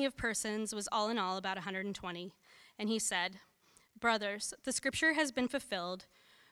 company 0.00 0.06
of 0.06 0.16
persons 0.16 0.74
was 0.74 0.88
all 0.90 1.10
in 1.10 1.18
all 1.18 1.36
about 1.36 1.58
120. 1.58 2.32
And 2.78 2.88
he 2.88 2.98
said, 2.98 3.36
Brothers, 3.98 4.54
the 4.64 4.72
scripture 4.72 5.12
has 5.12 5.30
been 5.30 5.46
fulfilled, 5.46 6.06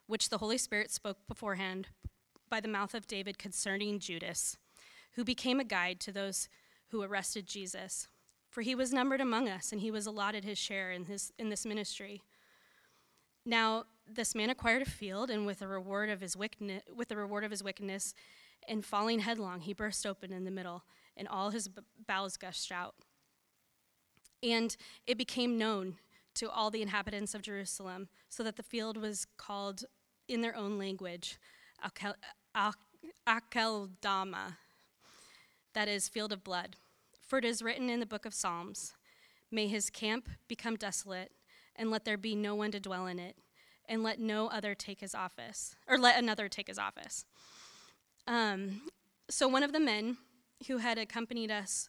which 0.06 0.28
the 0.28 0.36
Holy 0.36 0.58
Spirit 0.58 0.90
spoke 0.90 1.16
beforehand 1.26 1.88
by 2.50 2.60
the 2.60 2.68
mouth 2.68 2.92
of 2.92 3.06
David 3.06 3.38
concerning 3.38 4.00
Judas, 4.00 4.58
who 5.12 5.24
became 5.24 5.60
a 5.60 5.64
guide 5.64 5.98
to 6.00 6.12
those 6.12 6.50
who 6.88 7.00
arrested 7.00 7.46
Jesus. 7.46 8.08
For 8.50 8.60
he 8.60 8.74
was 8.74 8.92
numbered 8.92 9.22
among 9.22 9.48
us, 9.48 9.72
and 9.72 9.80
he 9.80 9.90
was 9.90 10.04
allotted 10.04 10.44
his 10.44 10.58
share 10.58 10.92
in, 10.92 11.06
his, 11.06 11.32
in 11.38 11.48
this 11.48 11.64
ministry. 11.64 12.20
Now, 13.46 13.84
this 14.06 14.34
man 14.34 14.50
acquired 14.50 14.82
a 14.82 14.90
field, 14.90 15.30
and 15.30 15.46
with 15.46 15.60
the 15.60 15.68
reward 15.68 16.10
of 16.10 16.20
his 16.20 16.36
wickedness, 16.36 16.82
with 16.94 17.08
the 17.08 17.16
reward 17.16 17.44
of 17.44 17.50
his 17.50 17.64
wickedness, 17.64 18.12
and 18.68 18.84
falling 18.84 19.20
headlong, 19.20 19.60
he 19.60 19.72
burst 19.72 20.04
open 20.04 20.34
in 20.34 20.44
the 20.44 20.50
middle, 20.50 20.82
and 21.16 21.26
all 21.26 21.48
his 21.48 21.70
bowels 22.06 22.36
gushed 22.36 22.70
out. 22.70 22.94
And 24.42 24.76
it 25.06 25.18
became 25.18 25.58
known 25.58 25.96
to 26.34 26.48
all 26.48 26.70
the 26.70 26.82
inhabitants 26.82 27.34
of 27.34 27.42
Jerusalem, 27.42 28.08
so 28.28 28.42
that 28.44 28.56
the 28.56 28.62
field 28.62 28.96
was 28.96 29.26
called 29.36 29.84
in 30.28 30.40
their 30.40 30.54
own 30.54 30.78
language 30.78 31.38
Akeldama, 33.26 34.56
that 35.74 35.88
is, 35.88 36.08
field 36.08 36.32
of 36.32 36.44
blood. 36.44 36.76
For 37.20 37.38
it 37.38 37.44
is 37.44 37.62
written 37.62 37.90
in 37.90 38.00
the 38.00 38.06
book 38.06 38.24
of 38.24 38.34
Psalms 38.34 38.94
May 39.50 39.66
his 39.66 39.90
camp 39.90 40.28
become 40.46 40.76
desolate, 40.76 41.32
and 41.74 41.90
let 41.90 42.04
there 42.04 42.18
be 42.18 42.34
no 42.34 42.54
one 42.54 42.70
to 42.72 42.80
dwell 42.80 43.06
in 43.06 43.18
it, 43.18 43.36
and 43.88 44.02
let 44.02 44.20
no 44.20 44.48
other 44.48 44.74
take 44.74 45.00
his 45.00 45.14
office, 45.14 45.74
or 45.88 45.98
let 45.98 46.18
another 46.18 46.48
take 46.48 46.68
his 46.68 46.78
office. 46.78 47.24
Um, 48.26 48.82
so 49.30 49.48
one 49.48 49.62
of 49.62 49.72
the 49.72 49.80
men 49.80 50.18
who 50.66 50.78
had 50.78 50.98
accompanied 50.98 51.50
us 51.50 51.88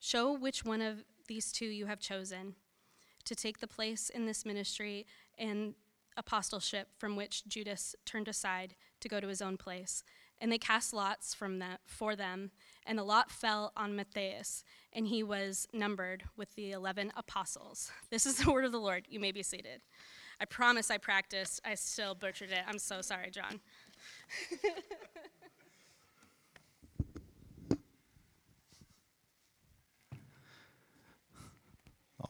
show 0.00 0.32
which 0.32 0.64
one 0.64 0.80
of 0.80 1.04
these 1.28 1.52
two 1.52 1.66
you 1.66 1.86
have 1.86 2.00
chosen 2.00 2.56
to 3.24 3.34
take 3.34 3.60
the 3.60 3.68
place 3.68 4.10
in 4.10 4.26
this 4.26 4.44
ministry 4.44 5.06
and 5.38 5.74
apostleship 6.16 6.88
from 6.98 7.16
which 7.16 7.46
Judas 7.46 7.94
turned 8.04 8.26
aside 8.26 8.74
to 9.00 9.08
go 9.08 9.20
to 9.20 9.28
his 9.28 9.40
own 9.40 9.56
place. 9.56 10.02
And 10.40 10.50
they 10.50 10.58
cast 10.58 10.94
lots 10.94 11.34
from 11.34 11.58
that 11.58 11.80
for 11.84 12.16
them, 12.16 12.50
and 12.86 12.98
the 12.98 13.04
lot 13.04 13.30
fell 13.30 13.72
on 13.76 13.94
Matthias, 13.94 14.64
and 14.90 15.06
he 15.06 15.22
was 15.22 15.68
numbered 15.72 16.24
with 16.34 16.54
the 16.54 16.72
11 16.72 17.12
apostles. 17.16 17.92
This 18.10 18.24
is 18.24 18.36
the 18.36 18.50
word 18.50 18.64
of 18.64 18.72
the 18.72 18.80
Lord. 18.80 19.04
You 19.08 19.20
may 19.20 19.32
be 19.32 19.42
seated. 19.42 19.82
I 20.40 20.46
promise 20.46 20.90
I 20.90 20.96
practiced. 20.96 21.60
I 21.64 21.74
still 21.74 22.14
butchered 22.14 22.50
it. 22.50 22.64
I'm 22.66 22.78
so 22.78 23.02
sorry, 23.02 23.30
John. 23.30 23.60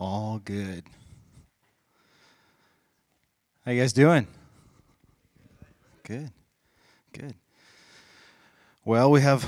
All 0.01 0.41
good. 0.43 0.85
How 3.67 3.73
you 3.73 3.83
guys 3.83 3.93
doing? 3.93 4.27
Good. 6.05 6.31
Good. 7.13 7.35
Well, 8.83 9.11
we 9.11 9.21
have 9.21 9.47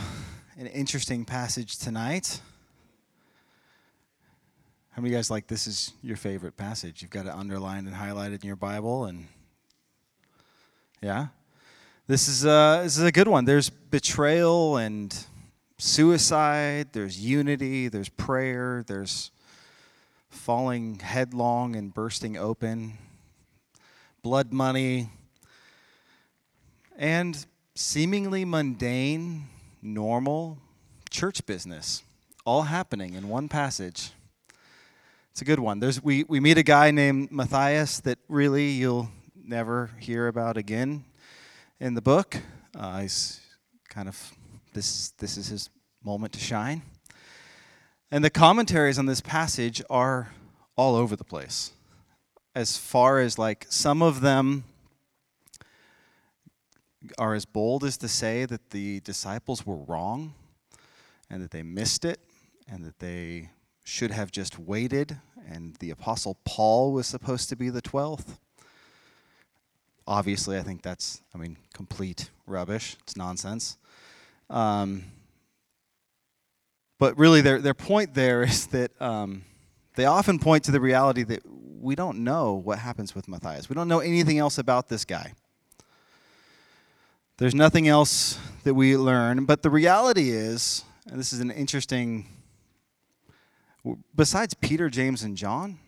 an 0.59 0.67
interesting 0.67 1.25
passage 1.25 1.79
tonight. 1.79 2.43
How 4.91 5.01
many 5.01 5.09
of 5.09 5.13
you 5.13 5.19
guys 5.19 5.31
like 5.31 5.47
this 5.47 5.67
is 5.67 5.95
your 6.03 6.19
favorite 6.19 6.59
passage? 6.59 7.01
You've 7.01 7.11
got 7.11 7.25
it 7.25 7.33
underlined 7.33 7.87
and 7.87 7.97
highlighted 7.97 8.43
in 8.43 8.47
your 8.47 8.57
Bible 8.57 9.07
and 9.07 9.29
yeah? 11.01 11.29
This 12.07 12.29
is 12.29 12.45
uh 12.45 12.83
this 12.83 12.99
is 12.99 13.05
a 13.05 13.13
good 13.13 13.27
one. 13.27 13.47
There's 13.47 13.71
betrayal 13.71 14.77
and 14.77 15.19
suicide, 15.79 16.89
there's 16.93 17.19
unity, 17.19 17.89
there's 17.89 18.11
prayer, 18.11 18.85
there's 18.87 19.31
falling 20.33 20.99
headlong 20.99 21.77
and 21.77 21.95
bursting 21.95 22.37
open, 22.37 22.99
blood 24.23 24.53
money, 24.53 25.09
and 26.97 27.47
seemingly 27.75 28.45
mundane, 28.45 29.45
normal 29.81 30.59
church 31.11 31.45
business 31.47 32.03
all 32.45 32.63
happening 32.63 33.15
in 33.15 33.29
one 33.29 33.49
passage. 33.49 34.11
It's 35.31 35.43
a 35.43 35.45
good 35.45 35.61
one. 35.61 35.81
There's, 35.81 36.03
we, 36.03 36.25
we 36.25 36.41
meet 36.41 36.59
a 36.59 36.63
guy 36.63 36.91
named 36.91 37.31
Matthias 37.31 38.01
that 38.01 38.19
really 38.29 38.71
you'll 38.71 39.11
never 39.35 39.91
hear 39.99 40.27
about 40.29 40.57
again 40.57 41.05
in 41.81 41.95
the 41.95 42.03
book. 42.03 42.37
Uh, 42.77 43.01
he's 43.01 43.41
kind 43.89 44.09
of, 44.09 44.33
this, 44.73 45.11
this 45.19 45.37
is 45.37 45.49
his 45.49 45.71
moment 46.05 46.33
to 46.33 46.41
shine. 46.41 46.83
And 48.15 48.23
the 48.23 48.29
commentaries 48.29 48.99
on 48.99 49.07
this 49.07 49.23
passage 49.23 49.81
are 49.89 50.33
all 50.77 50.97
over 50.97 51.17
the 51.17 51.25
place. 51.25 51.73
As 52.55 52.77
far 52.77 53.21
as 53.21 53.39
like 53.39 53.67
some 53.71 54.03
of 54.03 54.21
them 54.21 54.65
are 57.17 57.33
as 57.33 57.47
bold 57.47 57.85
as 57.85 57.97
to 57.97 58.09
say 58.09 58.45
that 58.45 58.69
the 58.69 59.01
disciples 59.01 59.65
were 59.65 59.77
wrong 59.77 60.35
and 61.31 61.43
that 61.43 61.53
they 61.53 61.63
missed 61.63 62.05
it 62.05 62.21
and 62.71 62.85
that 62.85 62.99
they 62.99 63.49
should 63.83 64.11
have 64.11 64.31
just 64.31 64.59
waited, 64.59 65.17
and 65.49 65.77
the 65.77 65.89
Apostle 65.89 66.37
Paul 66.45 66.93
was 66.93 67.07
supposed 67.07 67.49
to 67.49 67.57
be 67.57 67.71
the 67.71 67.81
12th. 67.81 68.37
Obviously, 70.07 70.59
I 70.59 70.63
think 70.63 70.83
that's, 70.83 71.23
I 71.35 71.39
mean, 71.39 71.57
complete 71.73 72.29
rubbish. 72.47 72.95
It's 73.05 73.17
nonsense. 73.17 73.79
Um, 74.51 75.05
but 77.03 77.19
really, 77.19 77.41
their, 77.41 77.59
their 77.59 77.75
point 77.75 78.15
there 78.15 78.43
is 78.49 78.69
that 78.69 78.93
um, 79.03 79.43
they 79.97 80.05
often 80.05 80.39
point 80.39 80.63
to 80.63 80.71
the 80.71 80.81
reality 80.81 81.25
that 81.25 81.43
we 81.45 81.97
don't 81.97 82.23
know 82.23 82.53
what 82.53 82.79
happens 82.79 83.13
with 83.13 83.27
Matthias. 83.27 83.69
We 83.69 83.75
don't 83.75 83.89
know 83.89 83.99
anything 83.99 84.39
else 84.39 84.57
about 84.57 84.89
this 84.89 85.05
guy. 85.05 85.33
There's 87.39 87.57
nothing 87.57 87.89
else 87.89 88.39
that 88.63 88.75
we 88.75 88.97
learn. 88.97 89.47
But 89.47 89.63
the 89.63 89.71
reality 89.71 90.31
is, 90.31 90.85
and 91.11 91.19
this 91.19 91.33
is 91.33 91.41
an 91.41 91.51
interesting 91.51 92.29
besides 94.15 94.55
Peter, 94.55 94.89
James, 94.89 95.25
and 95.25 95.37
John, 95.37 95.81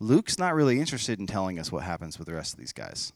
Luke's 0.00 0.36
not 0.36 0.56
really 0.56 0.80
interested 0.80 1.20
in 1.20 1.28
telling 1.28 1.60
us 1.60 1.70
what 1.70 1.84
happens 1.84 2.18
with 2.18 2.26
the 2.26 2.34
rest 2.34 2.54
of 2.54 2.58
these 2.58 2.72
guys. 2.72 3.12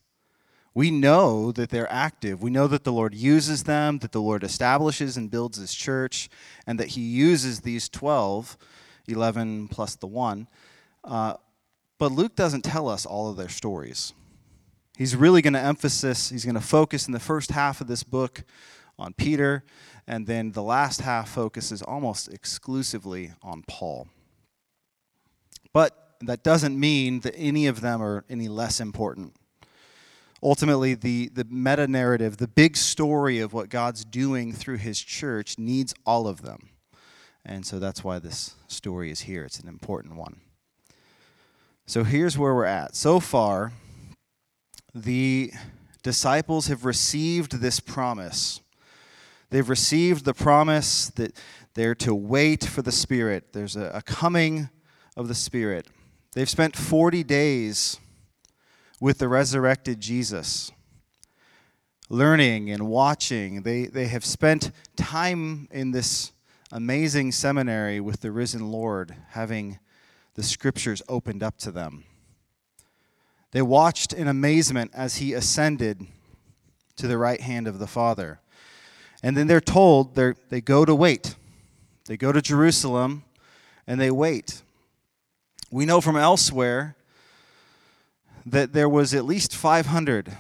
We 0.75 0.91
know 0.91 1.53
that 1.53 1.71
they're 1.71 1.91
active. 1.91 2.43
We 2.43 2.51
know 2.51 2.67
that 2.67 2.85
the 2.85 2.93
Lord 2.93 3.15
uses 3.15 3.63
them, 3.63 3.99
that 4.01 4.13
the 4.13 4.21
Lord 4.21 4.43
establishes 4.43 5.17
and 5.17 5.31
builds 5.31 5.59
his 5.59 5.73
church, 5.73 6.29
and 6.67 6.81
that 6.81 6.89
he 6.89 7.01
uses 7.01 7.61
these 7.61 7.89
12, 7.89 8.57
11 9.07 9.69
plus 9.69 9.95
the 9.95 10.09
one. 10.09 10.49
Uh, 11.05 11.35
but 11.99 12.11
Luke 12.11 12.35
doesn't 12.35 12.63
tell 12.63 12.89
us 12.89 13.07
all 13.07 13.31
of 13.31 13.37
their 13.37 13.49
stories. 13.49 14.13
He's 14.97 15.15
really 15.15 15.43
going 15.43 15.55
to 15.55 15.61
emphasize, 15.61 16.31
he's 16.31 16.45
going 16.45 16.55
to 16.57 16.61
focus 16.61 17.07
in 17.07 17.13
the 17.13 17.21
first 17.21 17.53
half 17.53 17.81
of 17.81 17.87
this 17.87 18.03
book 18.03 18.43
on 18.99 19.13
Peter 19.13 19.65
and 20.07 20.27
then 20.27 20.53
the 20.53 20.63
last 20.63 21.01
half 21.01 21.31
focuses 21.31 21.83
almost 21.83 22.29
exclusively 22.29 23.33
on 23.43 23.65
Paul. 23.67 24.09
But 25.73 26.17
that 26.21 26.43
doesn't 26.45 26.79
mean 26.79 27.21
that 27.21 27.35
any 27.37 27.67
of 27.67 27.81
them 27.81 28.03
are 28.03 28.25
any 28.29 28.49
less 28.49 28.81
important. 28.81 29.35
Ultimately, 30.45 30.95
the, 30.95 31.31
the 31.33 31.47
meta 31.49 31.89
narrative, 31.89 32.37
the 32.37 32.47
big 32.47 32.77
story 32.77 33.41
of 33.41 33.53
what 33.53 33.71
God's 33.71 34.05
doing 34.05 34.53
through 34.53 34.77
his 34.77 35.01
church, 35.01 35.59
needs 35.59 35.95
all 36.05 36.29
of 36.29 36.43
them. 36.43 36.69
And 37.45 37.67
so 37.67 37.79
that's 37.79 38.05
why 38.05 38.19
this 38.19 38.55
story 38.69 39.11
is 39.11 39.23
here. 39.23 39.45
It's 39.45 39.59
an 39.59 39.69
important 39.69 40.17
one. 40.17 40.41
So 41.87 42.05
here's 42.05 42.37
where 42.37 42.55
we're 42.55 42.65
at. 42.67 42.95
So 42.95 43.21
far, 43.21 43.73
the 44.95 45.53
disciples 46.03 46.67
have 46.69 46.85
received 46.85 47.61
this 47.61 47.81
promise 47.81 48.61
They've 49.55 49.69
received 49.69 50.25
the 50.25 50.35
promise 50.35 51.11
that 51.11 51.41
they're 51.75 51.95
to 51.95 52.13
wait 52.13 52.65
for 52.65 52.83
the 52.83 52.91
Spirit. 52.91 53.53
There's 53.53 53.77
a, 53.77 53.89
a 53.95 54.03
coming 54.03 54.69
of 55.17 55.29
the 55.29 55.35
Spirit. 55.37 55.87
They've 56.33 56.51
spent 56.51 56.75
40 56.75 57.23
days 57.23 58.01
with 59.05 59.19
the 59.19 59.29
resurrected 59.29 60.01
Jesus, 60.01 60.73
learning 62.09 62.71
and 62.71 62.89
watching. 62.89 63.61
They, 63.61 63.85
they 63.85 64.07
have 64.07 64.25
spent 64.25 64.71
time 64.97 65.69
in 65.71 65.91
this 65.91 66.33
amazing 66.73 67.31
seminary 67.33 68.01
with 68.01 68.23
the 68.23 68.33
risen 68.33 68.73
Lord, 68.73 69.15
having 69.33 69.79
the 70.37 70.43
scriptures 70.43 71.03
opened 71.07 71.43
up 71.43 71.59
to 71.59 71.71
them. 71.71 72.05
They 73.51 73.61
watched 73.61 74.15
in 74.15 74.27
amazement 74.27 74.91
as 74.95 75.17
he 75.17 75.35
ascended 75.35 76.07
to 76.97 77.07
the 77.07 77.19
right 77.19 77.43
hand 77.43 77.69
of 77.69 77.79
the 77.79 77.87
Father. 77.87 78.41
And 79.23 79.37
then 79.37 79.49
they're 79.49 79.61
told 79.61 80.15
they 80.15 80.33
they 80.49 80.63
go 80.63 80.87
to 80.87 80.95
wait. 80.95 81.35
They 82.07 82.17
go 82.17 82.33
to 82.33 82.41
Jerusalem 82.41 83.25
and 83.87 84.01
they 84.01 84.11
wait. 84.11 84.63
We 85.71 85.85
know 85.85 86.01
from 86.01 86.17
elsewhere 86.17 86.97
that 88.47 88.73
there 88.73 88.89
was 88.89 89.15
at 89.15 89.25
least 89.25 89.55
500 89.55 90.37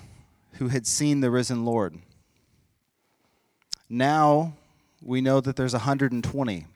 who 0.54 0.68
had 0.68 0.86
seen 0.86 1.20
the 1.20 1.30
risen 1.30 1.64
Lord. 1.64 1.98
Now 3.88 4.54
we 5.02 5.20
know 5.20 5.40
that 5.40 5.56
there's 5.56 5.72
120, 5.72 6.66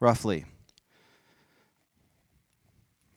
roughly, 0.00 0.44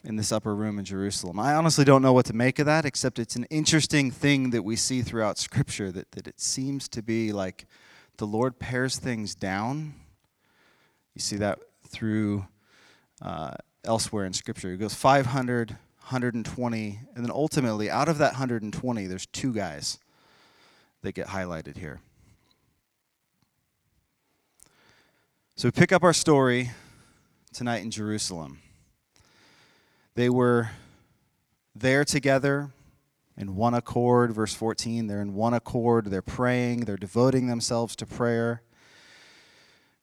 in 0.04 0.16
this 0.16 0.32
upper 0.32 0.56
room 0.56 0.80
in 0.80 0.86
Jerusalem. 0.86 1.40
I 1.40 1.54
honestly 1.54 1.86
don't 1.86 2.02
know 2.02 2.14
what 2.14 2.26
to 2.26 2.34
make 2.34 2.60
of 2.60 2.66
that, 2.66 2.86
except 2.86 3.20
it's 3.20 3.36
an 3.36 3.46
interesting 3.46 4.12
thing 4.12 4.50
that 4.50 4.64
we 4.64 4.76
see 4.76 5.02
throughout 5.02 5.38
Scripture 5.38 5.92
that, 5.92 6.12
that 6.12 6.28
it 6.28 6.40
seems 6.40 6.88
to 6.90 7.02
be 7.02 7.32
like 7.32 7.66
the 8.18 8.26
Lord 8.26 8.60
pares 8.60 8.98
things 8.98 9.36
down. 9.36 9.94
You 11.14 11.22
see 11.22 11.38
that 11.38 11.60
through 11.88 12.46
uh, 13.22 13.54
elsewhere 13.84 14.26
in 14.26 14.34
Scripture. 14.34 14.74
It 14.74 14.78
goes 14.78 14.94
500, 14.94 15.78
120, 16.02 17.00
and 17.16 17.24
then 17.24 17.32
ultimately, 17.32 17.90
out 17.90 18.10
of 18.10 18.18
that 18.18 18.34
120, 18.34 19.08
there's 19.08 19.26
two 19.28 19.54
guys 19.54 19.98
that 21.02 21.14
get 21.14 21.28
highlighted 21.28 21.78
here. 21.78 22.02
So 25.56 25.68
we 25.68 25.72
pick 25.72 25.92
up 25.92 26.04
our 26.04 26.14
story 26.14 26.72
tonight 27.54 27.84
in 27.84 27.92
Jerusalem. 27.92 28.60
They 30.16 30.30
were 30.30 30.72
there 31.76 32.04
together 32.04 32.72
in 33.38 33.56
one 33.56 33.74
accord. 33.74 34.34
Verse 34.34 34.54
14, 34.54 35.08
they're 35.08 35.22
in 35.22 35.34
one 35.34 35.54
accord. 35.54 36.08
They're 36.08 36.22
praying, 36.22 36.82
they're 36.82 36.98
devoting 36.98 37.48
themselves 37.48 37.96
to 37.98 38.06
prayer. 38.06 38.62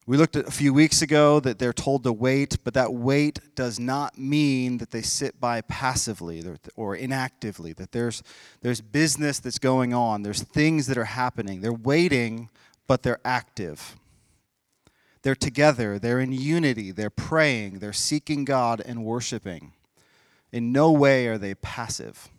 We 0.08 0.16
looked 0.16 0.36
at 0.36 0.48
a 0.48 0.50
few 0.50 0.72
weeks 0.72 1.02
ago 1.02 1.38
that 1.40 1.58
they're 1.58 1.74
told 1.74 2.02
to 2.04 2.14
wait, 2.14 2.56
but 2.64 2.72
that 2.72 2.94
wait 2.94 3.40
does 3.54 3.78
not 3.78 4.16
mean 4.16 4.78
that 4.78 4.90
they 4.90 5.02
sit 5.02 5.38
by 5.38 5.60
passively 5.60 6.42
or 6.76 6.96
inactively, 6.96 7.74
that 7.74 7.92
there's, 7.92 8.22
there's 8.62 8.80
business 8.80 9.38
that's 9.38 9.58
going 9.58 9.92
on, 9.92 10.22
there's 10.22 10.42
things 10.42 10.86
that 10.86 10.96
are 10.96 11.04
happening. 11.04 11.60
They're 11.60 11.74
waiting, 11.74 12.48
but 12.86 13.02
they're 13.02 13.20
active. 13.22 13.96
They're 15.20 15.34
together, 15.34 15.98
they're 15.98 16.20
in 16.20 16.32
unity, 16.32 16.90
they're 16.90 17.10
praying, 17.10 17.80
they're 17.80 17.92
seeking 17.92 18.46
God 18.46 18.80
and 18.80 19.04
worshiping. 19.04 19.74
In 20.52 20.72
no 20.72 20.90
way 20.90 21.26
are 21.26 21.36
they 21.36 21.54
passive. 21.54 22.30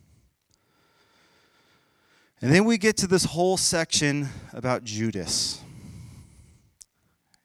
And 2.41 2.51
then 2.51 2.65
we 2.65 2.79
get 2.79 2.97
to 2.97 3.05
this 3.05 3.25
whole 3.25 3.57
section 3.57 4.29
about 4.53 4.83
Judas. 4.85 5.61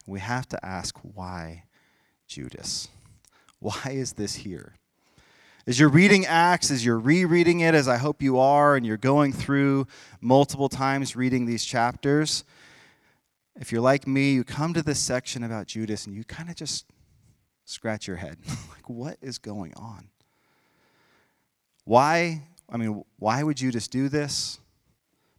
We 0.06 0.20
have 0.20 0.48
to 0.48 0.64
ask 0.64 0.98
why 1.02 1.64
Judas? 2.26 2.88
Why 3.58 3.80
is 3.86 4.14
this 4.14 4.36
here? 4.36 4.74
As 5.66 5.80
you're 5.80 5.88
reading 5.88 6.26
Acts, 6.26 6.70
as 6.70 6.84
you're 6.84 6.98
rereading 6.98 7.60
it, 7.60 7.74
as 7.74 7.88
I 7.88 7.96
hope 7.96 8.20
you 8.20 8.38
are, 8.38 8.76
and 8.76 8.84
you're 8.84 8.98
going 8.98 9.32
through 9.32 9.86
multiple 10.20 10.68
times 10.68 11.16
reading 11.16 11.46
these 11.46 11.64
chapters, 11.64 12.44
if 13.56 13.72
you're 13.72 13.80
like 13.80 14.06
me, 14.06 14.34
you 14.34 14.44
come 14.44 14.74
to 14.74 14.82
this 14.82 14.98
section 14.98 15.42
about 15.42 15.66
Judas 15.66 16.06
and 16.06 16.14
you 16.14 16.24
kind 16.24 16.50
of 16.50 16.56
just 16.56 16.84
scratch 17.64 18.06
your 18.06 18.16
head. 18.16 18.36
like, 18.70 18.90
what 18.90 19.16
is 19.22 19.38
going 19.38 19.72
on? 19.74 20.08
Why? 21.84 22.42
I 22.68 22.76
mean, 22.76 23.04
why 23.18 23.42
would 23.42 23.56
Judas 23.56 23.88
do 23.88 24.10
this? 24.10 24.58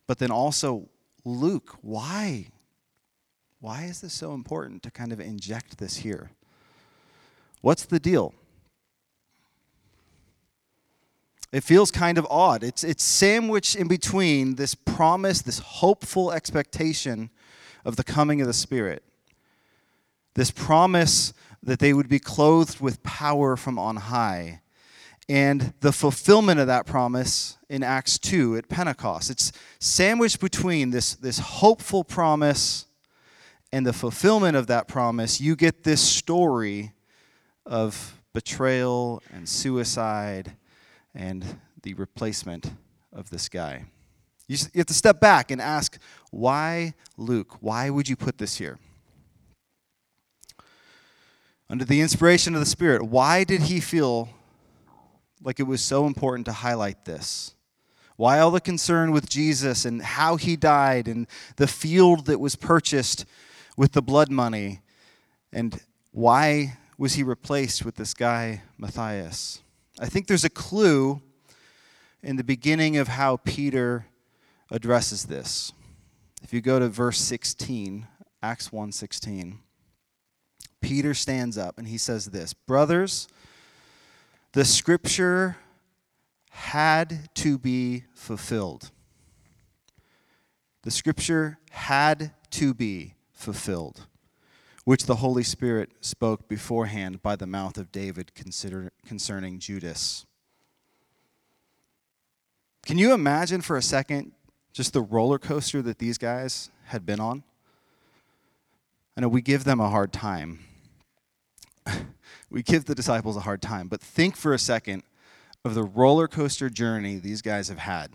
But 0.08 0.18
then 0.18 0.32
also, 0.32 0.90
Luke, 1.24 1.76
why? 1.82 2.48
Why 3.66 3.86
is 3.86 4.02
this 4.02 4.14
so 4.14 4.36
important 4.36 4.84
to 4.84 4.92
kind 4.92 5.12
of 5.12 5.20
inject 5.20 5.80
this 5.80 5.98
here? 5.98 6.30
What's 7.62 7.84
the 7.84 8.00
deal? 8.00 8.36
It 11.52 11.64
feels 11.64 11.90
kind 11.90 12.20
of 12.20 12.28
odd. 12.30 12.64
It's, 12.64 12.84
it's 12.84 13.02
sandwiched 13.02 13.76
in 13.76 13.88
between 13.88 14.54
this 14.54 14.76
promise, 14.76 15.42
this 15.42 15.58
hopeful 15.58 16.32
expectation 16.32 17.32
of 17.84 17.96
the 17.96 18.04
coming 18.04 18.40
of 18.40 18.46
the 18.46 18.54
Spirit, 18.54 19.02
this 20.36 20.52
promise 20.52 21.34
that 21.64 21.80
they 21.80 21.92
would 21.92 22.08
be 22.08 22.20
clothed 22.20 22.80
with 22.80 23.02
power 23.02 23.58
from 23.58 23.80
on 23.80 23.96
high, 23.96 24.62
and 25.28 25.74
the 25.80 25.92
fulfillment 25.92 26.60
of 26.60 26.68
that 26.68 26.86
promise 26.86 27.58
in 27.68 27.82
Acts 27.82 28.20
2 28.20 28.58
at 28.58 28.70
Pentecost. 28.70 29.32
It's 29.32 29.52
sandwiched 29.80 30.40
between 30.40 30.92
this, 30.92 31.16
this 31.16 31.40
hopeful 31.40 32.04
promise 32.04 32.86
and 33.76 33.86
the 33.86 33.92
fulfillment 33.92 34.56
of 34.56 34.68
that 34.68 34.88
promise. 34.88 35.42
You 35.42 35.58
get 35.58 35.84
this 35.84 36.00
story 36.00 36.94
of 37.66 38.22
betrayal 38.34 39.22
and 39.34 39.50
suicide 39.50 40.56
and 41.14 41.60
the 41.84 41.94
replacement 41.96 42.72
of 43.12 43.30
this 43.32 43.50
guy. 43.50 43.84
You 44.48 44.58
have 44.76 44.86
to 44.86 44.94
step 44.94 45.20
back 45.20 45.52
and 45.52 45.62
ask, 45.62 45.98
why 46.32 46.94
Luke? 47.18 47.58
Why 47.60 47.90
would 47.90 48.08
you 48.08 48.16
put 48.16 48.38
this 48.38 48.56
here? 48.56 48.80
Under 51.70 51.84
the 51.84 52.00
inspiration 52.00 52.54
of 52.54 52.62
the 52.62 52.66
Spirit, 52.66 53.04
why 53.04 53.44
did 53.44 53.64
he 53.64 53.82
feel 53.82 54.30
like 55.44 55.60
it 55.60 55.64
was 55.64 55.82
so 55.82 56.08
important 56.08 56.46
to 56.46 56.54
highlight 56.54 57.04
this? 57.04 57.56
Why 58.16 58.40
all 58.40 58.52
the 58.52 58.62
concern 58.62 59.12
with 59.12 59.28
Jesus 59.28 59.84
and 59.84 60.02
how 60.02 60.38
he 60.38 60.56
died 60.56 61.10
and 61.10 61.28
the 61.58 61.68
field 61.68 62.28
that 62.28 62.40
was 62.40 62.56
purchased 62.56 63.26
with 63.76 63.94
the 63.94 64.02
blood 64.02 64.32
money? 64.32 64.82
And 65.52 65.82
why 66.12 66.78
was 66.98 67.16
he 67.16 67.24
replaced 67.24 67.86
with 67.86 67.96
this 67.96 68.14
guy, 68.14 68.64
Matthias? 68.78 69.62
I 70.00 70.08
think 70.08 70.28
there's 70.28 70.44
a 70.44 70.50
clue 70.50 71.22
in 72.22 72.36
the 72.36 72.44
beginning 72.44 72.98
of 72.98 73.08
how 73.10 73.38
Peter 73.38 74.08
addresses 74.72 75.26
this. 75.26 75.72
If 76.42 76.54
you 76.54 76.62
go 76.62 76.80
to 76.80 76.90
verse 76.90 77.20
16, 77.20 78.08
Acts 78.42 78.70
1:16, 78.72 79.60
Peter 80.82 81.14
stands 81.14 81.58
up 81.58 81.78
and 81.78 81.88
he 81.88 81.98
says 81.98 82.28
this, 82.28 82.54
"Brothers, 82.54 83.28
the 84.54 84.66
scripture 84.66 85.58
had 86.50 87.30
to 87.36 87.58
be 87.58 88.06
fulfilled. 88.14 88.92
The 90.84 90.92
scripture 90.92 91.60
had 91.72 92.34
to 92.52 92.74
be 92.74 93.15
fulfilled, 93.46 94.08
which 94.84 95.06
the 95.06 95.18
Holy 95.18 95.44
Spirit 95.44 95.92
spoke 96.02 96.48
beforehand 96.48 97.22
by 97.24 97.36
the 97.36 97.48
mouth 97.48 97.78
of 97.78 97.92
David 97.92 98.32
concerning 98.36 99.60
Judas. 99.60 100.26
Can 102.86 102.98
you 102.98 103.14
imagine 103.14 103.62
for 103.62 103.78
a 103.78 103.82
second 103.82 104.34
just 104.74 104.92
the 104.92 105.02
roller 105.02 105.40
coaster 105.40 105.82
that 105.82 106.00
these 106.00 106.18
guys 106.18 106.70
had 106.86 107.06
been 107.06 107.20
on? 107.20 107.44
I 109.16 109.22
know 109.22 109.30
we 109.30 109.42
give 109.42 109.64
them 109.64 109.80
a 109.80 109.90
hard 109.90 110.12
time 110.12 110.60
we 112.50 112.64
give 112.64 112.86
the 112.86 112.96
disciples 112.96 113.38
a 113.38 113.42
hard 113.42 113.62
time. 113.62 113.88
But 113.88 114.02
think 114.02 114.36
for 114.36 114.54
a 114.54 114.60
second 114.60 115.04
of 115.64 115.76
the 115.76 115.84
roller 115.84 116.28
coaster 116.28 116.70
journey 116.70 117.18
these 117.18 117.42
guys 117.42 117.70
have 117.70 117.80
had. 117.80 118.12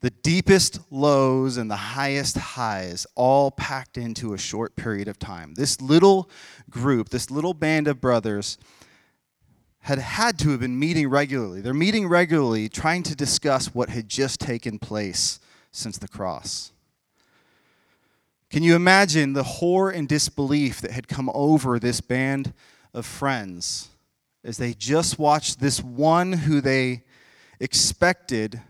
The 0.00 0.10
deepest 0.10 0.80
lows 0.90 1.58
and 1.58 1.70
the 1.70 1.76
highest 1.76 2.38
highs, 2.38 3.06
all 3.14 3.50
packed 3.50 3.98
into 3.98 4.32
a 4.32 4.38
short 4.38 4.74
period 4.74 5.08
of 5.08 5.18
time. 5.18 5.54
This 5.54 5.80
little 5.80 6.30
group, 6.70 7.10
this 7.10 7.30
little 7.30 7.52
band 7.52 7.86
of 7.86 8.00
brothers, 8.00 8.56
had 9.80 9.98
had 9.98 10.38
to 10.38 10.50
have 10.50 10.60
been 10.60 10.78
meeting 10.78 11.08
regularly. 11.08 11.60
They're 11.60 11.74
meeting 11.74 12.08
regularly, 12.08 12.68
trying 12.68 13.02
to 13.04 13.14
discuss 13.14 13.74
what 13.74 13.90
had 13.90 14.08
just 14.08 14.40
taken 14.40 14.78
place 14.78 15.38
since 15.70 15.98
the 15.98 16.08
cross. 16.08 16.72
Can 18.50 18.62
you 18.62 18.74
imagine 18.74 19.34
the 19.34 19.42
horror 19.42 19.90
and 19.90 20.08
disbelief 20.08 20.80
that 20.80 20.90
had 20.90 21.08
come 21.08 21.30
over 21.34 21.78
this 21.78 22.00
band 22.00 22.52
of 22.92 23.06
friends 23.06 23.90
as 24.42 24.56
they 24.56 24.72
just 24.72 25.18
watched 25.18 25.60
this 25.60 25.82
one 25.82 26.32
who 26.32 26.60
they 26.60 27.04
expected 27.60 28.60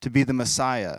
to 0.00 0.10
be 0.10 0.22
the 0.22 0.32
Messiah? 0.32 0.98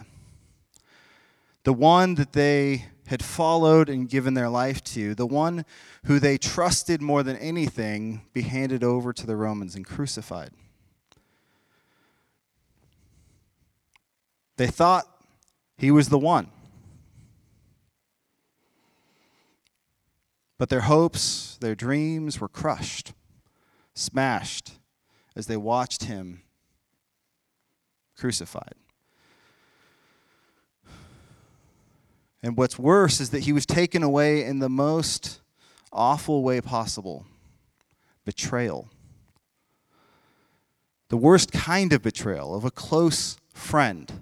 The 1.64 1.74
one 1.74 2.16
that 2.16 2.34
they 2.34 2.86
had 3.08 3.24
followed 3.24 3.90
and 3.90 4.08
given 4.08 4.34
their 4.36 4.50
life 4.50 4.84
to, 4.84 5.16
the 5.16 5.26
one 5.26 5.66
who 6.06 6.20
they 6.20 6.38
trusted 6.38 7.02
more 7.02 7.24
than 7.24 7.36
anything, 7.38 8.22
be 8.34 8.44
handed 8.44 8.84
over 8.84 9.12
to 9.14 9.26
the 9.26 9.36
Romans 9.36 9.76
and 9.76 9.86
crucified. 9.86 10.52
They 14.58 14.68
thought 14.68 15.06
he 15.78 15.90
was 15.90 16.10
the 16.10 16.20
one. 16.20 16.52
But 20.58 20.70
their 20.70 20.82
hopes, 20.82 21.58
their 21.62 21.74
dreams 21.74 22.40
were 22.40 22.50
crushed, 22.50 23.14
smashed 23.96 24.74
as 25.36 25.48
they 25.48 25.56
watched 25.58 26.04
him 26.04 26.44
crucified. 28.18 28.76
And 32.42 32.56
what's 32.56 32.80
worse 32.80 33.20
is 33.20 33.32
that 33.32 33.44
he 33.44 33.54
was 33.54 33.66
taken 33.66 34.02
away 34.02 34.44
in 34.44 34.60
the 34.60 34.70
most 34.70 35.42
awful 35.92 36.44
way 36.44 36.62
possible 36.62 37.26
betrayal. 38.24 38.90
The 41.10 41.18
worst 41.18 41.52
kind 41.52 41.92
of 41.92 42.04
betrayal 42.04 42.56
of 42.56 42.64
a 42.64 42.72
close 42.72 43.38
friend. 43.54 44.22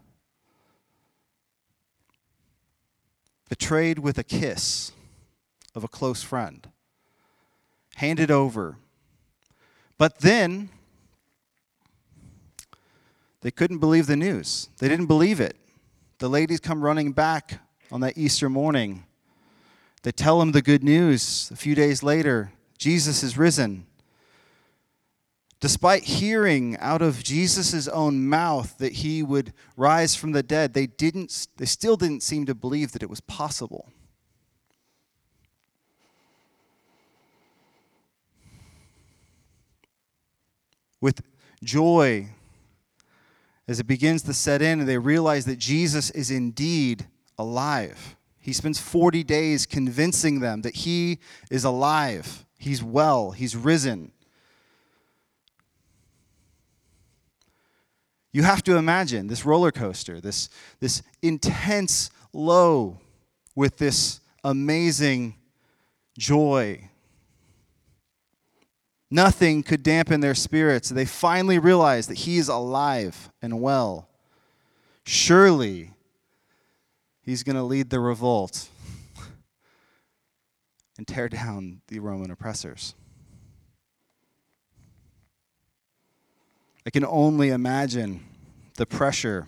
Betrayed 3.50 4.00
with 4.00 4.18
a 4.18 4.24
kiss 4.24 4.94
of 5.76 5.84
a 5.84 5.88
close 5.88 6.24
friend. 6.24 6.68
Handed 7.96 8.32
over. 8.32 8.78
But 9.98 10.20
then 10.20 10.70
they 13.42 13.52
couldn't 13.52 13.80
believe 13.80 14.08
the 14.08 14.16
news. 14.16 14.70
They 14.80 14.88
didn't 14.88 15.08
believe 15.08 15.40
it. 15.40 15.56
The 16.20 16.30
ladies 16.30 16.60
come 16.60 16.82
running 16.82 17.12
back 17.12 17.60
on 17.92 18.02
that 18.02 18.18
Easter 18.18 18.50
morning. 18.50 19.04
They 20.04 20.12
tell 20.12 20.42
him 20.42 20.52
the 20.52 20.62
good 20.62 20.84
news 20.84 21.50
a 21.52 21.56
few 21.56 21.76
days 21.76 22.04
later 22.04 22.52
Jesus 22.78 23.24
is 23.24 23.38
risen. 23.38 23.86
Despite 25.60 26.04
hearing 26.04 26.78
out 26.78 27.02
of 27.02 27.24
Jesus' 27.24 27.88
own 27.88 28.28
mouth 28.28 28.78
that 28.78 28.94
he 28.94 29.24
would 29.24 29.54
rise 29.76 30.16
from 30.16 30.32
the 30.32 30.44
dead, 30.44 30.76
they, 30.76 30.86
didn't, 30.86 31.48
they 31.58 31.66
still 31.66 31.98
didn't 31.98 32.22
seem 32.22 32.46
to 32.46 32.54
believe 32.54 32.92
that 32.92 33.02
it 33.02 33.10
was 33.10 33.22
possible. 33.22 33.90
With 41.02 41.22
joy, 41.64 42.30
as 43.68 43.80
it 43.80 43.88
begins 43.88 44.22
to 44.24 44.34
set 44.34 44.62
in, 44.62 44.86
they 44.86 45.00
realize 45.00 45.46
that 45.46 45.58
Jesus 45.58 46.12
is 46.12 46.30
indeed 46.30 47.08
alive. 47.38 48.16
He 48.40 48.54
spends 48.54 48.80
40 48.80 49.24
days 49.24 49.66
convincing 49.66 50.40
them 50.40 50.62
that 50.62 50.76
he 50.76 51.20
is 51.52 51.64
alive, 51.64 52.46
he's 52.58 52.84
well, 52.84 53.32
he's 53.32 53.56
risen. 53.56 54.12
You 58.32 58.44
have 58.44 58.64
to 58.66 58.78
imagine 58.78 59.28
this 59.28 59.46
roller 59.46 59.72
coaster, 59.72 60.22
this, 60.22 60.50
this 60.80 61.02
intense 61.22 62.12
low 62.34 63.00
with 63.56 63.78
this 63.78 64.22
amazing 64.44 65.36
joy. 66.18 66.90
Nothing 69.10 69.64
could 69.64 69.84
dampen 69.84 70.20
their 70.20 70.36
spirits. 70.36 70.90
They 70.90 71.06
finally 71.06 71.58
realize 71.58 72.08
that 72.08 72.20
he 72.20 72.38
is 72.38 72.48
alive 72.48 73.32
and 73.42 73.62
well. 73.62 74.08
Surely 75.04 75.94
he's 77.28 77.44
going 77.44 77.58
to 77.58 77.64
lead 77.64 77.90
the 77.90 78.00
revolt 78.00 78.70
and 80.98 81.06
tear 81.06 81.28
down 81.30 81.82
the 81.90 82.00
Roman 82.00 82.32
oppressors. 82.32 82.96
I 86.86 86.90
can 86.90 87.06
only 87.06 87.50
imagine 87.50 88.24
the 88.78 88.86
pressure, 88.86 89.46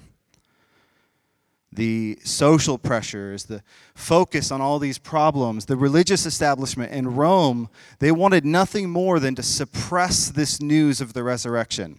the 1.71 2.19
social 2.25 2.77
pressures, 2.77 3.45
the 3.45 3.63
focus 3.95 4.51
on 4.51 4.59
all 4.59 4.77
these 4.77 4.98
problems. 4.98 5.65
The 5.65 5.77
religious 5.77 6.25
establishment 6.25 6.91
in 6.91 7.15
Rome, 7.15 7.69
they 8.00 8.12
wanted 8.12 8.43
nothing 8.43 8.89
more 8.89 9.21
than 9.21 9.36
to 9.36 9.43
suppress 9.43 10.29
this 10.29 10.62
news 10.62 11.00
of 11.00 11.13
the 11.13 11.24
resurrection. 11.24 11.98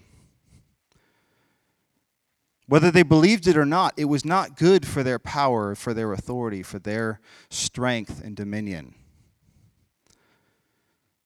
Whether 2.71 2.93
they 2.93 3.03
believed 3.03 3.49
it 3.49 3.57
or 3.57 3.67
not, 3.67 3.95
it 3.97 4.05
was 4.05 4.25
not 4.25 4.57
good 4.57 4.87
for 4.87 5.03
their 5.03 5.19
power, 5.19 5.75
for 5.75 5.93
their 5.93 6.13
authority, 6.13 6.63
for 6.63 6.79
their 6.79 7.19
strength 7.49 8.23
and 8.23 8.37
dominion. 8.37 8.95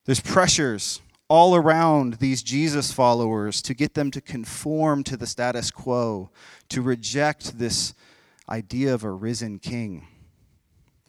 There's 0.07 0.21
pressures 0.21 1.03
all 1.29 1.55
around 1.55 2.15
these 2.15 2.43
Jesus 2.43 2.93
followers 2.93 3.61
to 3.61 3.75
get 3.75 3.93
them 3.93 4.11
to 4.13 4.23
conform 4.23 5.05
to 5.05 5.19
the 5.19 5.27
status 5.27 5.71
quo, 5.71 6.31
to 6.71 6.81
reject 6.81 7.59
this 7.59 7.93
idea 8.49 8.95
of 8.95 9.05
a 9.05 9.11
risen 9.11 9.59
king, 9.59 10.07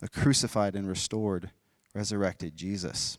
a 0.01 0.09
crucified 0.09 0.75
and 0.75 0.85
restored, 0.85 1.49
resurrected 1.93 2.57
Jesus. 2.57 3.17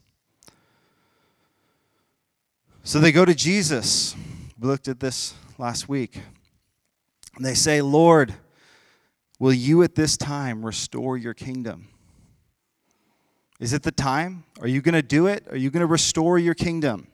So 2.85 2.99
they 2.99 3.11
go 3.11 3.25
to 3.25 3.35
Jesus. 3.35 4.15
We 4.61 4.69
looked 4.69 4.87
at 4.87 5.01
this 5.01 5.33
last 5.57 5.89
week. 5.89 6.21
And 7.37 7.45
they 7.45 7.55
say, 7.55 7.83
Lord, 7.83 8.35
will 9.39 9.53
you 9.53 9.83
at 9.83 9.95
this 9.95 10.17
time 10.17 10.65
restore 10.65 11.17
your 11.17 11.35
kingdom? 11.35 11.89
Is 13.61 13.73
it 13.73 13.83
the 13.83 13.93
time? 13.93 14.45
Are 14.61 14.69
you 14.69 14.81
going 14.81 14.95
to 14.95 15.03
do 15.03 15.27
it? 15.27 15.47
Are 15.51 15.57
you 15.57 15.71
going 15.71 15.81
to 15.81 15.87
restore 15.87 16.39
your 16.39 16.55
kingdom? 16.55 17.09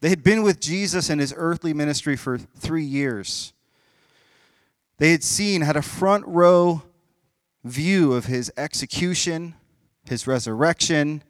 They 0.00 0.08
had 0.08 0.22
been 0.22 0.42
with 0.42 0.60
Jesus 0.60 1.08
in 1.10 1.18
his 1.18 1.34
earthly 1.36 1.72
ministry 1.72 2.16
for 2.16 2.38
three 2.38 2.84
years. 2.84 3.52
They 4.98 5.10
had 5.10 5.24
seen, 5.24 5.62
had 5.62 5.76
a 5.76 5.82
front 5.82 6.26
row 6.26 6.82
view 7.64 8.12
of 8.12 8.26
his 8.26 8.52
execution, 8.56 9.54
his 10.04 10.26
resurrection, 10.26 11.22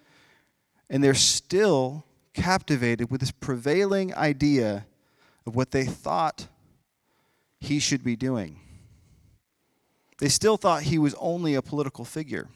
and 0.91 1.03
they're 1.03 1.15
still 1.15 2.05
captivated 2.35 3.11
with 3.11 3.21
this 3.21 3.31
prevailing 3.31 4.15
idea 4.15 4.87
of 5.47 5.55
what 5.55 5.71
they 5.71 5.85
thought 5.85 6.49
he 7.61 7.79
should 7.79 8.03
be 8.03 8.17
doing. 8.17 8.61
They 10.19 10.29
still 10.29 10.57
thought 10.57 10.83
he 10.83 10.99
was 10.99 11.15
only 11.15 11.55
a 11.55 11.63
political 11.63 12.05
figure. 12.05 12.49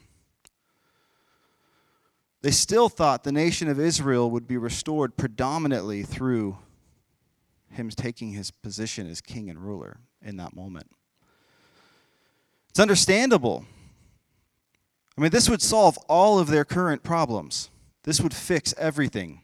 They 2.41 2.51
still 2.51 2.89
thought 2.89 3.23
the 3.23 3.31
nation 3.31 3.67
of 3.67 3.79
Israel 3.79 4.29
would 4.31 4.47
be 4.47 4.57
restored 4.57 5.15
predominantly 5.15 6.03
through 6.03 6.57
him 7.69 7.89
taking 7.89 8.31
his 8.31 8.51
position 8.51 9.07
as 9.07 9.21
king 9.21 9.49
and 9.49 9.59
ruler 9.59 9.99
in 10.21 10.37
that 10.37 10.55
moment. 10.55 10.89
It's 12.69 12.79
understandable. 12.79 13.65
I 15.17 15.21
mean, 15.21 15.31
this 15.31 15.49
would 15.49 15.61
solve 15.61 15.97
all 16.09 16.39
of 16.39 16.47
their 16.47 16.65
current 16.65 17.03
problems, 17.03 17.69
this 18.03 18.19
would 18.19 18.33
fix 18.33 18.73
everything. 18.77 19.41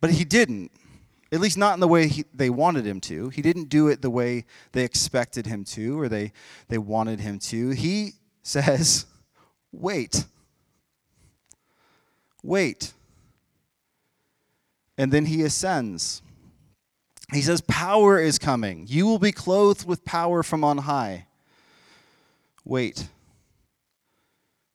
But 0.00 0.10
he 0.10 0.24
didn't. 0.24 0.70
At 1.32 1.40
least 1.40 1.56
not 1.56 1.74
in 1.74 1.80
the 1.80 1.88
way 1.88 2.08
he, 2.08 2.24
they 2.34 2.50
wanted 2.50 2.84
him 2.84 3.00
to. 3.02 3.28
He 3.28 3.42
didn't 3.42 3.68
do 3.68 3.88
it 3.88 4.02
the 4.02 4.10
way 4.10 4.46
they 4.72 4.84
expected 4.84 5.46
him 5.46 5.64
to 5.64 6.00
or 6.00 6.08
they, 6.08 6.32
they 6.68 6.78
wanted 6.78 7.20
him 7.20 7.38
to. 7.38 7.70
He 7.70 8.14
says, 8.42 9.06
wait. 9.70 10.24
Wait. 12.42 12.92
And 14.98 15.12
then 15.12 15.26
he 15.26 15.42
ascends. 15.42 16.22
He 17.32 17.42
says, 17.42 17.60
Power 17.60 18.20
is 18.20 18.38
coming. 18.38 18.86
You 18.88 19.06
will 19.06 19.18
be 19.18 19.32
clothed 19.32 19.86
with 19.86 20.04
power 20.04 20.42
from 20.42 20.64
on 20.64 20.78
high. 20.78 21.26
Wait. 22.64 23.08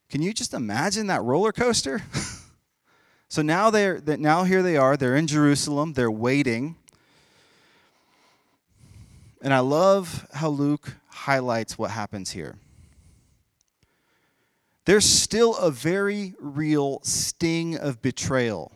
Can 0.10 0.22
you 0.22 0.34
just 0.34 0.54
imagine 0.54 1.08
that 1.08 1.22
roller 1.22 1.52
coaster? 1.52 2.02
So 3.36 3.42
now 3.42 3.70
they're 3.70 4.02
now 4.06 4.46
here 4.46 4.64
they 4.64 4.78
are, 4.78 4.96
they're 4.96 5.18
in 5.18 5.28
Jerusalem, 5.28 5.92
they're 5.92 6.10
waiting. 6.10 6.78
And 9.42 9.54
I 9.54 9.60
love 9.60 10.26
how 10.36 10.48
Luke 10.48 10.94
highlights 11.10 11.78
what 11.78 11.92
happens 11.92 12.32
here. 12.32 12.56
There's 14.86 15.04
still 15.04 15.58
a 15.58 15.70
very 15.70 16.34
real 16.40 17.02
sting 17.04 17.78
of 17.78 18.02
betrayal. 18.02 18.72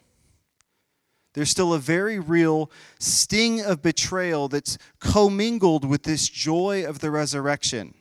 There's 1.35 1.49
still 1.49 1.73
a 1.73 1.79
very 1.79 2.19
real 2.19 2.69
sting 2.99 3.61
of 3.61 3.81
betrayal 3.81 4.49
that's 4.49 4.77
commingled 4.99 5.85
with 5.85 6.03
this 6.03 6.27
joy 6.27 6.83
of 6.85 6.99
the 6.99 7.11
resurrection, 7.11 7.93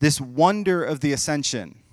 this 0.00 0.20
wonder 0.20 0.82
of 0.82 0.98
the 0.98 1.12
ascension. 1.12 1.84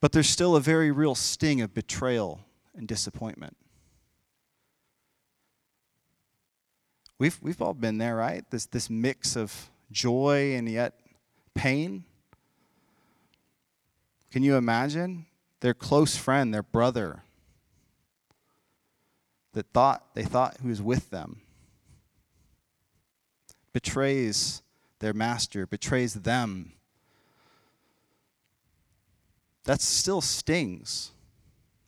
But 0.00 0.12
there's 0.12 0.28
still 0.28 0.54
a 0.54 0.60
very 0.60 0.90
real 0.90 1.14
sting 1.14 1.60
of 1.60 1.74
betrayal 1.74 2.40
and 2.76 2.86
disappointment. 2.86 3.56
We've, 7.18 7.36
we've 7.42 7.60
all 7.60 7.74
been 7.74 7.98
there, 7.98 8.14
right? 8.14 8.48
This, 8.50 8.66
this 8.66 8.88
mix 8.88 9.36
of 9.36 9.70
joy 9.90 10.54
and 10.54 10.68
yet 10.68 11.00
pain. 11.54 12.04
Can 14.30 14.44
you 14.44 14.54
imagine? 14.56 15.26
Their 15.60 15.74
close 15.74 16.16
friend, 16.16 16.54
their 16.54 16.62
brother, 16.62 17.24
that 19.54 19.66
thought 19.72 20.14
they 20.14 20.22
thought 20.22 20.58
who 20.62 20.68
was 20.68 20.80
with 20.80 21.10
them, 21.10 21.40
betrays 23.72 24.62
their 25.00 25.12
master, 25.12 25.66
betrays 25.66 26.14
them. 26.14 26.74
That 29.68 29.82
still 29.82 30.22
stings. 30.22 31.10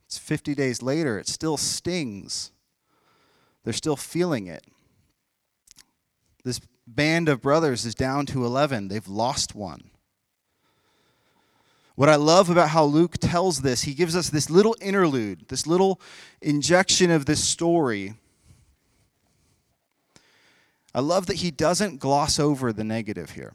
It's 0.05 0.19
50 0.19 0.55
days 0.55 0.83
later, 0.83 1.19
it 1.19 1.27
still 1.27 1.57
stings. 1.57 2.51
They're 3.65 3.73
still 3.73 3.97
feeling 3.97 4.49
it. 4.49 4.63
This 6.45 6.61
band 6.87 7.31
of 7.31 7.41
brothers 7.41 7.87
is 7.87 7.95
down 7.95 8.27
to 8.27 8.45
11. 8.45 8.89
They've 8.89 9.09
lost 9.09 9.55
one. 9.55 9.89
What 11.95 12.11
I 12.11 12.17
love 12.17 12.51
about 12.51 12.69
how 12.69 12.85
Luke 12.85 13.17
tells 13.17 13.63
this, 13.63 13.85
he 13.85 13.95
gives 13.95 14.15
us 14.15 14.29
this 14.29 14.51
little 14.51 14.77
interlude, 14.83 15.49
this 15.49 15.67
little 15.67 16.03
injection 16.43 17.11
of 17.11 17.25
this 17.25 17.43
story. 17.43 18.13
I 20.95 21.01
love 21.01 21.25
that 21.29 21.37
he 21.37 21.51
doesn't 21.51 21.99
gloss 21.99 22.39
over 22.39 22.75
the 22.75 22.85
negative 22.85 23.31
here. 23.31 23.55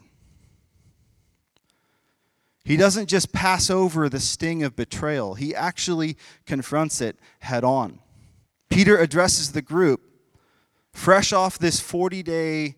He 2.66 2.76
doesn't 2.76 3.06
just 3.06 3.32
pass 3.32 3.70
over 3.70 4.08
the 4.08 4.18
sting 4.18 4.64
of 4.64 4.74
betrayal, 4.74 5.34
he 5.34 5.54
actually 5.54 6.16
confronts 6.46 7.00
it 7.00 7.16
head 7.38 7.62
on. 7.62 8.00
Peter 8.68 8.98
addresses 8.98 9.52
the 9.52 9.62
group 9.62 10.00
fresh 10.92 11.32
off 11.32 11.60
this 11.60 11.78
40 11.78 12.24
day 12.24 12.74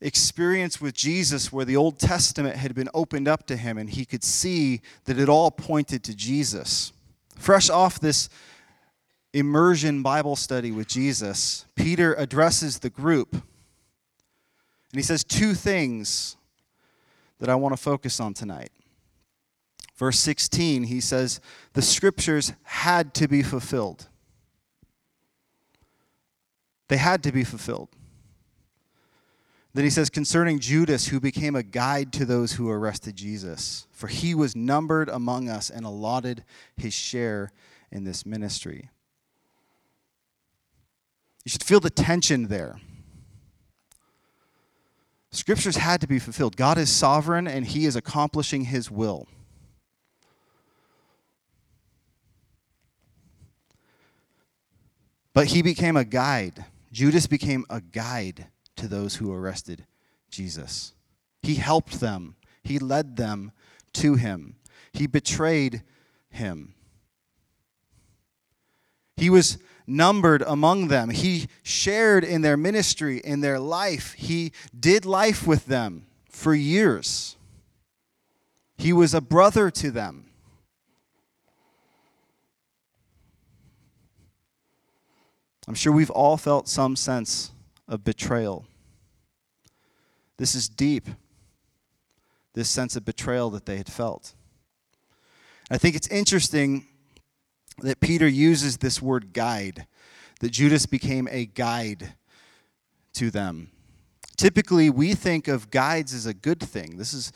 experience 0.00 0.80
with 0.80 0.94
Jesus 0.94 1.52
where 1.52 1.64
the 1.64 1.76
Old 1.76 1.98
Testament 1.98 2.56
had 2.56 2.76
been 2.76 2.88
opened 2.94 3.26
up 3.26 3.44
to 3.48 3.56
him 3.56 3.76
and 3.76 3.90
he 3.90 4.04
could 4.04 4.22
see 4.22 4.80
that 5.06 5.18
it 5.18 5.28
all 5.28 5.50
pointed 5.50 6.04
to 6.04 6.14
Jesus. 6.14 6.92
Fresh 7.36 7.70
off 7.70 7.98
this 7.98 8.28
immersion 9.32 10.02
Bible 10.02 10.36
study 10.36 10.70
with 10.70 10.86
Jesus, 10.86 11.64
Peter 11.74 12.14
addresses 12.14 12.78
the 12.78 12.90
group 12.90 13.32
and 13.32 13.42
he 14.92 15.02
says 15.02 15.24
two 15.24 15.54
things 15.54 16.36
that 17.40 17.48
I 17.48 17.56
want 17.56 17.72
to 17.72 17.82
focus 17.82 18.20
on 18.20 18.34
tonight. 18.34 18.70
Verse 19.96 20.18
16, 20.18 20.84
he 20.84 21.00
says, 21.00 21.40
The 21.74 21.82
scriptures 21.82 22.52
had 22.62 23.14
to 23.14 23.28
be 23.28 23.42
fulfilled. 23.42 24.08
They 26.88 26.96
had 26.96 27.22
to 27.22 27.32
be 27.32 27.44
fulfilled. 27.44 27.88
Then 29.74 29.84
he 29.84 29.90
says, 29.90 30.10
concerning 30.10 30.58
Judas, 30.58 31.08
who 31.08 31.18
became 31.18 31.56
a 31.56 31.62
guide 31.62 32.12
to 32.14 32.26
those 32.26 32.52
who 32.52 32.68
arrested 32.68 33.16
Jesus, 33.16 33.86
for 33.90 34.06
he 34.06 34.34
was 34.34 34.54
numbered 34.54 35.08
among 35.08 35.48
us 35.48 35.70
and 35.70 35.86
allotted 35.86 36.44
his 36.76 36.92
share 36.92 37.52
in 37.90 38.04
this 38.04 38.26
ministry. 38.26 38.90
You 41.44 41.50
should 41.50 41.62
feel 41.62 41.80
the 41.80 41.90
tension 41.90 42.48
there. 42.48 42.80
Scriptures 45.30 45.76
had 45.76 46.02
to 46.02 46.06
be 46.06 46.18
fulfilled. 46.18 46.56
God 46.56 46.76
is 46.76 46.90
sovereign 46.90 47.48
and 47.48 47.66
he 47.66 47.86
is 47.86 47.96
accomplishing 47.96 48.66
his 48.66 48.90
will. 48.90 49.26
But 55.34 55.48
he 55.48 55.62
became 55.62 55.96
a 55.96 56.04
guide. 56.04 56.64
Judas 56.92 57.26
became 57.26 57.64
a 57.70 57.80
guide 57.80 58.48
to 58.76 58.88
those 58.88 59.16
who 59.16 59.32
arrested 59.32 59.86
Jesus. 60.30 60.92
He 61.42 61.56
helped 61.56 62.00
them, 62.00 62.36
he 62.62 62.78
led 62.78 63.16
them 63.16 63.52
to 63.94 64.14
him, 64.14 64.56
he 64.92 65.06
betrayed 65.06 65.82
him. 66.30 66.74
He 69.16 69.30
was 69.30 69.58
numbered 69.86 70.42
among 70.42 70.88
them. 70.88 71.10
He 71.10 71.48
shared 71.62 72.24
in 72.24 72.42
their 72.42 72.56
ministry, 72.56 73.18
in 73.18 73.40
their 73.40 73.58
life. 73.58 74.14
He 74.14 74.52
did 74.78 75.04
life 75.04 75.46
with 75.46 75.66
them 75.66 76.06
for 76.28 76.54
years. 76.54 77.36
He 78.76 78.92
was 78.92 79.14
a 79.14 79.20
brother 79.20 79.70
to 79.70 79.90
them. 79.90 80.31
I'm 85.68 85.74
sure 85.74 85.92
we've 85.92 86.10
all 86.10 86.36
felt 86.36 86.68
some 86.68 86.96
sense 86.96 87.52
of 87.86 88.04
betrayal. 88.04 88.66
This 90.36 90.54
is 90.54 90.68
deep, 90.68 91.08
this 92.54 92.68
sense 92.68 92.96
of 92.96 93.04
betrayal 93.04 93.50
that 93.50 93.66
they 93.66 93.76
had 93.76 93.88
felt. 93.88 94.34
I 95.70 95.78
think 95.78 95.94
it's 95.94 96.08
interesting 96.08 96.86
that 97.78 98.00
Peter 98.00 98.26
uses 98.26 98.78
this 98.78 99.00
word 99.00 99.32
guide, 99.32 99.86
that 100.40 100.50
Judas 100.50 100.86
became 100.86 101.28
a 101.30 101.46
guide 101.46 102.14
to 103.14 103.30
them. 103.30 103.70
Typically, 104.36 104.90
we 104.90 105.14
think 105.14 105.46
of 105.46 105.70
guides 105.70 106.12
as 106.12 106.26
a 106.26 106.34
good 106.34 106.60
thing. 106.60 106.96
This 106.96 107.14
is 107.14 107.32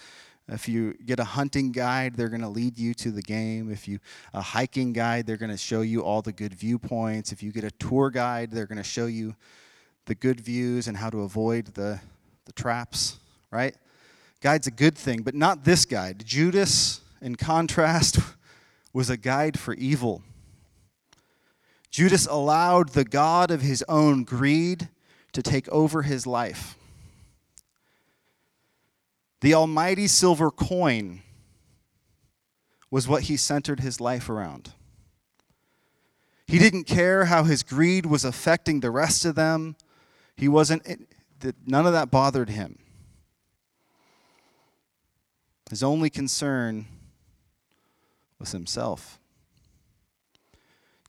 if 0.48 0.68
you 0.68 0.94
get 1.04 1.18
a 1.18 1.24
hunting 1.24 1.72
guide, 1.72 2.14
they're 2.14 2.28
going 2.28 2.42
to 2.42 2.48
lead 2.48 2.78
you 2.78 2.94
to 2.94 3.10
the 3.10 3.22
game. 3.22 3.70
If 3.70 3.88
you 3.88 3.98
a 4.32 4.40
hiking 4.40 4.92
guide, 4.92 5.26
they're 5.26 5.36
going 5.36 5.50
to 5.50 5.56
show 5.56 5.80
you 5.80 6.02
all 6.02 6.22
the 6.22 6.32
good 6.32 6.54
viewpoints. 6.54 7.32
If 7.32 7.42
you 7.42 7.50
get 7.50 7.64
a 7.64 7.70
tour 7.72 8.10
guide, 8.10 8.52
they're 8.52 8.66
going 8.66 8.78
to 8.78 8.84
show 8.84 9.06
you 9.06 9.34
the 10.04 10.14
good 10.14 10.40
views 10.40 10.86
and 10.86 10.96
how 10.96 11.10
to 11.10 11.22
avoid 11.22 11.66
the, 11.74 12.00
the 12.44 12.52
traps, 12.52 13.18
right? 13.50 13.74
Guide's 14.40 14.68
a 14.68 14.70
good 14.70 14.96
thing, 14.96 15.22
but 15.22 15.34
not 15.34 15.64
this 15.64 15.84
guide. 15.84 16.24
Judas, 16.24 17.00
in 17.20 17.34
contrast, 17.34 18.18
was 18.92 19.10
a 19.10 19.16
guide 19.16 19.58
for 19.58 19.74
evil. 19.74 20.22
Judas 21.90 22.26
allowed 22.26 22.90
the 22.90 23.04
God 23.04 23.50
of 23.50 23.62
his 23.62 23.84
own 23.88 24.22
greed 24.22 24.88
to 25.32 25.42
take 25.42 25.68
over 25.70 26.02
his 26.02 26.26
life. 26.26 26.75
The 29.40 29.54
almighty 29.54 30.06
silver 30.06 30.50
coin 30.50 31.22
was 32.90 33.06
what 33.06 33.24
he 33.24 33.36
centered 33.36 33.80
his 33.80 34.00
life 34.00 34.28
around. 34.28 34.72
He 36.46 36.58
didn't 36.58 36.84
care 36.84 37.26
how 37.26 37.44
his 37.44 37.62
greed 37.62 38.06
was 38.06 38.24
affecting 38.24 38.80
the 38.80 38.90
rest 38.90 39.24
of 39.24 39.34
them. 39.34 39.76
He 40.36 40.48
wasn't, 40.48 40.86
none 41.66 41.86
of 41.86 41.92
that 41.92 42.10
bothered 42.10 42.50
him. 42.50 42.78
His 45.68 45.82
only 45.82 46.08
concern 46.08 46.86
was 48.38 48.52
himself. 48.52 49.18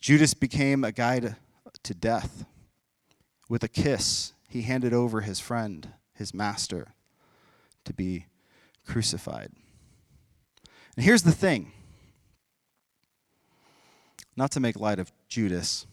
Judas 0.01 0.33
became 0.33 0.83
a 0.83 0.91
guide 0.91 1.35
to 1.83 1.93
death. 1.93 2.45
With 3.47 3.63
a 3.63 3.67
kiss, 3.67 4.33
he 4.49 4.63
handed 4.63 4.93
over 4.93 5.21
his 5.21 5.39
friend, 5.39 5.93
his 6.13 6.33
master 6.33 6.95
to 7.87 7.93
be 7.93 8.25
crucified. 8.85 9.49
And 10.95 11.05
here's 11.05 11.23
the 11.23 11.31
thing 11.31 11.71
not 14.35 14.51
to 14.51 14.59
make 14.59 14.75
light 14.75 14.99
of 14.99 15.11
Judas, 15.29 15.87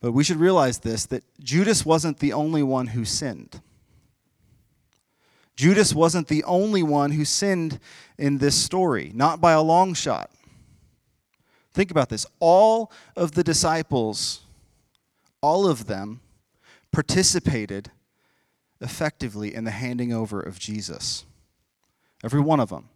but 0.00 0.12
we 0.12 0.24
should 0.24 0.38
realize 0.38 0.78
this 0.78 1.06
that 1.06 1.22
Judas 1.38 1.84
wasn't 1.84 2.18
the 2.18 2.32
only 2.32 2.62
one 2.62 2.88
who 2.88 3.04
sinned. 3.04 3.60
Judas 5.56 5.94
wasn't 5.94 6.28
the 6.28 6.42
only 6.44 6.82
one 6.82 7.12
who 7.12 7.26
sinned 7.26 7.78
in 8.16 8.38
this 8.38 8.54
story, 8.54 9.12
not 9.14 9.42
by 9.42 9.52
a 9.52 9.60
long 9.60 9.92
shot. 9.92 10.30
Think 11.74 11.90
about 11.90 12.08
this. 12.08 12.24
All 12.40 12.90
of 13.14 13.32
the 13.32 13.44
disciples, 13.44 14.40
all 15.42 15.68
of 15.68 15.86
them, 15.86 16.22
participated 16.92 17.90
effectively 18.80 19.54
in 19.54 19.64
the 19.64 19.70
handing 19.70 20.12
over 20.12 20.40
of 20.40 20.58
Jesus. 20.58 21.24
Every 22.24 22.40
one 22.40 22.60
of 22.60 22.68
them. 22.68 22.88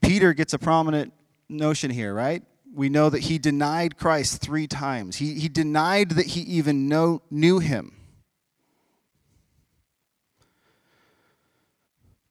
Peter 0.00 0.32
gets 0.32 0.52
a 0.52 0.58
prominent 0.58 1.12
notion 1.48 1.90
here, 1.90 2.14
right? 2.14 2.42
We 2.74 2.88
know 2.88 3.10
that 3.10 3.20
he 3.20 3.38
denied 3.38 3.96
Christ 3.96 4.40
three 4.40 4.66
times. 4.66 5.16
He, 5.16 5.34
he 5.34 5.48
denied 5.48 6.10
that 6.10 6.26
he 6.26 6.40
even 6.42 6.88
know, 6.88 7.22
knew 7.30 7.58
him. 7.58 7.96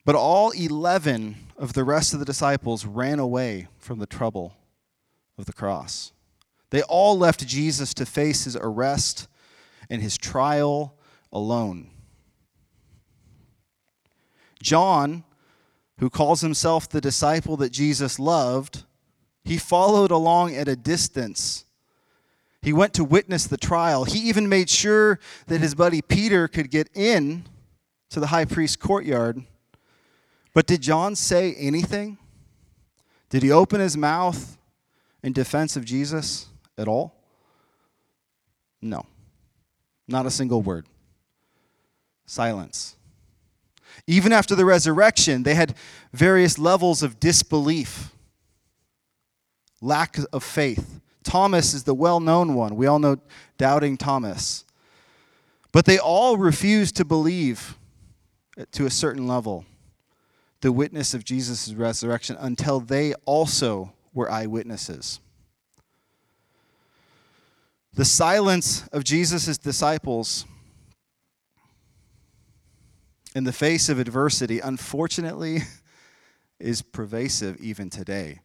But 0.05 0.15
all 0.15 0.51
11 0.51 1.35
of 1.57 1.73
the 1.73 1.83
rest 1.83 2.13
of 2.13 2.19
the 2.19 2.25
disciples 2.25 2.85
ran 2.85 3.19
away 3.19 3.67
from 3.77 3.99
the 3.99 4.05
trouble 4.05 4.55
of 5.37 5.45
the 5.45 5.53
cross. 5.53 6.13
They 6.69 6.81
all 6.83 7.17
left 7.17 7.45
Jesus 7.45 7.93
to 7.95 8.05
face 8.05 8.45
his 8.45 8.55
arrest 8.55 9.27
and 9.89 10.01
his 10.01 10.17
trial 10.17 10.96
alone. 11.31 11.89
John, 14.61 15.23
who 15.99 16.09
calls 16.09 16.41
himself 16.41 16.89
the 16.89 17.01
disciple 17.01 17.57
that 17.57 17.71
Jesus 17.71 18.19
loved, 18.19 18.83
he 19.43 19.57
followed 19.57 20.11
along 20.11 20.55
at 20.55 20.67
a 20.67 20.75
distance. 20.75 21.65
He 22.61 22.73
went 22.73 22.93
to 22.95 23.03
witness 23.03 23.45
the 23.45 23.57
trial. 23.57 24.03
He 24.03 24.19
even 24.27 24.49
made 24.49 24.69
sure 24.69 25.19
that 25.47 25.61
his 25.61 25.75
buddy 25.75 26.01
Peter 26.01 26.47
could 26.47 26.69
get 26.69 26.89
in 26.93 27.45
to 28.09 28.19
the 28.19 28.27
high 28.27 28.45
priest's 28.45 28.75
courtyard. 28.75 29.43
But 30.53 30.65
did 30.65 30.81
John 30.81 31.15
say 31.15 31.53
anything? 31.53 32.17
Did 33.29 33.43
he 33.43 33.51
open 33.51 33.79
his 33.79 33.95
mouth 33.95 34.57
in 35.23 35.33
defense 35.33 35.75
of 35.75 35.85
Jesus 35.85 36.47
at 36.77 36.87
all? 36.87 37.13
No. 38.81 39.05
Not 40.07 40.25
a 40.25 40.31
single 40.31 40.61
word 40.61 40.87
silence. 42.27 42.95
Even 44.05 44.31
after 44.31 44.55
the 44.55 44.65
resurrection, 44.65 45.43
they 45.43 45.55
had 45.55 45.75
various 46.13 46.59
levels 46.59 47.01
of 47.01 47.19
disbelief, 47.19 48.13
lack 49.81 50.17
of 50.31 50.43
faith. 50.43 51.01
Thomas 51.23 51.73
is 51.73 51.83
the 51.83 51.95
well 51.95 52.19
known 52.19 52.53
one. 52.53 52.75
We 52.75 52.85
all 52.85 52.99
know 52.99 53.17
doubting 53.57 53.97
Thomas. 53.97 54.63
But 55.71 55.85
they 55.85 55.97
all 55.97 56.37
refused 56.37 56.95
to 56.97 57.05
believe 57.05 57.77
to 58.71 58.85
a 58.85 58.89
certain 58.89 59.27
level 59.27 59.65
the 60.61 60.71
witness 60.71 61.13
of 61.13 61.23
Jesus' 61.23 61.73
resurrection 61.73 62.35
until 62.39 62.79
they 62.79 63.13
also 63.25 63.93
were 64.13 64.31
eyewitnesses. 64.31 65.19
The 67.93 68.05
silence 68.05 68.87
of 68.87 69.03
Jesus' 69.03 69.57
disciples 69.57 70.45
in 73.37 73.43
the 73.43 73.53
face 73.53 73.87
of 73.87 73.99
adversity, 73.99 74.59
unfortunately, 74.59 75.59
is 76.59 76.81
pervasive 76.81 77.55
even 77.61 77.87
today. 77.87 78.39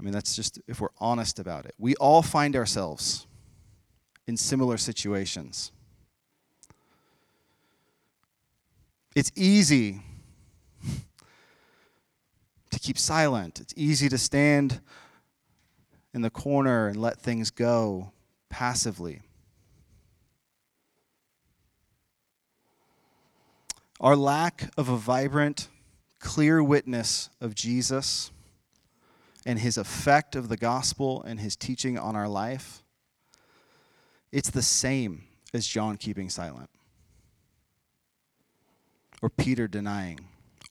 I 0.00 0.02
mean, 0.02 0.14
that's 0.14 0.34
just 0.34 0.58
if 0.66 0.80
we're 0.80 0.88
honest 0.98 1.38
about 1.38 1.66
it. 1.66 1.74
We 1.78 1.94
all 1.96 2.22
find 2.22 2.56
ourselves 2.56 3.26
in 4.26 4.38
similar 4.38 4.78
situations. 4.78 5.72
It's 9.14 9.30
easy 9.36 10.00
to 12.70 12.78
keep 12.78 12.96
silent, 12.96 13.60
it's 13.60 13.74
easy 13.76 14.08
to 14.08 14.16
stand 14.16 14.80
in 16.14 16.22
the 16.22 16.30
corner 16.30 16.88
and 16.88 16.96
let 16.96 17.20
things 17.20 17.50
go 17.50 18.10
passively. 18.48 19.20
Our 24.00 24.16
lack 24.16 24.70
of 24.76 24.88
a 24.88 24.96
vibrant, 24.96 25.68
clear 26.18 26.62
witness 26.62 27.30
of 27.40 27.54
Jesus 27.54 28.32
and 29.46 29.58
his 29.58 29.76
effect 29.76 30.34
of 30.34 30.48
the 30.48 30.56
gospel 30.56 31.22
and 31.22 31.38
his 31.38 31.54
teaching 31.54 31.98
on 31.98 32.16
our 32.16 32.28
life, 32.28 32.82
it's 34.32 34.50
the 34.50 34.62
same 34.62 35.24
as 35.52 35.66
John 35.66 35.96
keeping 35.96 36.28
silent, 36.28 36.70
or 39.22 39.30
Peter 39.30 39.68
denying, 39.68 40.18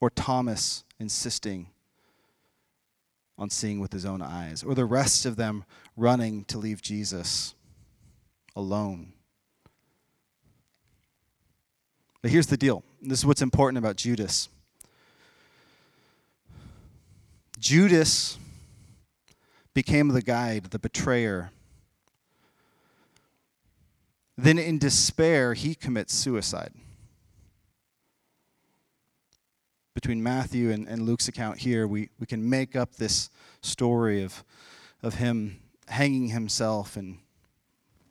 or 0.01 0.09
Thomas 0.09 0.83
insisting 0.99 1.67
on 3.37 3.49
seeing 3.49 3.79
with 3.79 3.93
his 3.93 4.05
own 4.05 4.21
eyes, 4.21 4.63
or 4.63 4.75
the 4.75 4.85
rest 4.85 5.25
of 5.25 5.37
them 5.37 5.63
running 5.95 6.43
to 6.45 6.57
leave 6.57 6.81
Jesus 6.81 7.55
alone. 8.55 9.13
But 12.21 12.31
here's 12.31 12.47
the 12.47 12.57
deal 12.57 12.83
this 13.03 13.19
is 13.19 13.25
what's 13.25 13.41
important 13.41 13.77
about 13.77 13.97
Judas. 13.97 14.47
Judas 17.59 18.37
became 19.73 20.09
the 20.09 20.21
guide, 20.21 20.65
the 20.65 20.79
betrayer. 20.79 21.51
Then, 24.37 24.57
in 24.57 24.79
despair, 24.79 25.53
he 25.53 25.75
commits 25.75 26.13
suicide. 26.13 26.71
Between 29.93 30.23
Matthew 30.23 30.71
and, 30.71 30.87
and 30.87 31.03
Luke's 31.03 31.27
account 31.27 31.59
here, 31.59 31.87
we, 31.87 32.09
we 32.19 32.25
can 32.25 32.49
make 32.49 32.75
up 32.75 32.95
this 32.95 33.29
story 33.61 34.23
of, 34.23 34.43
of 35.03 35.15
him 35.15 35.59
hanging 35.87 36.29
himself 36.29 36.95
and 36.97 37.19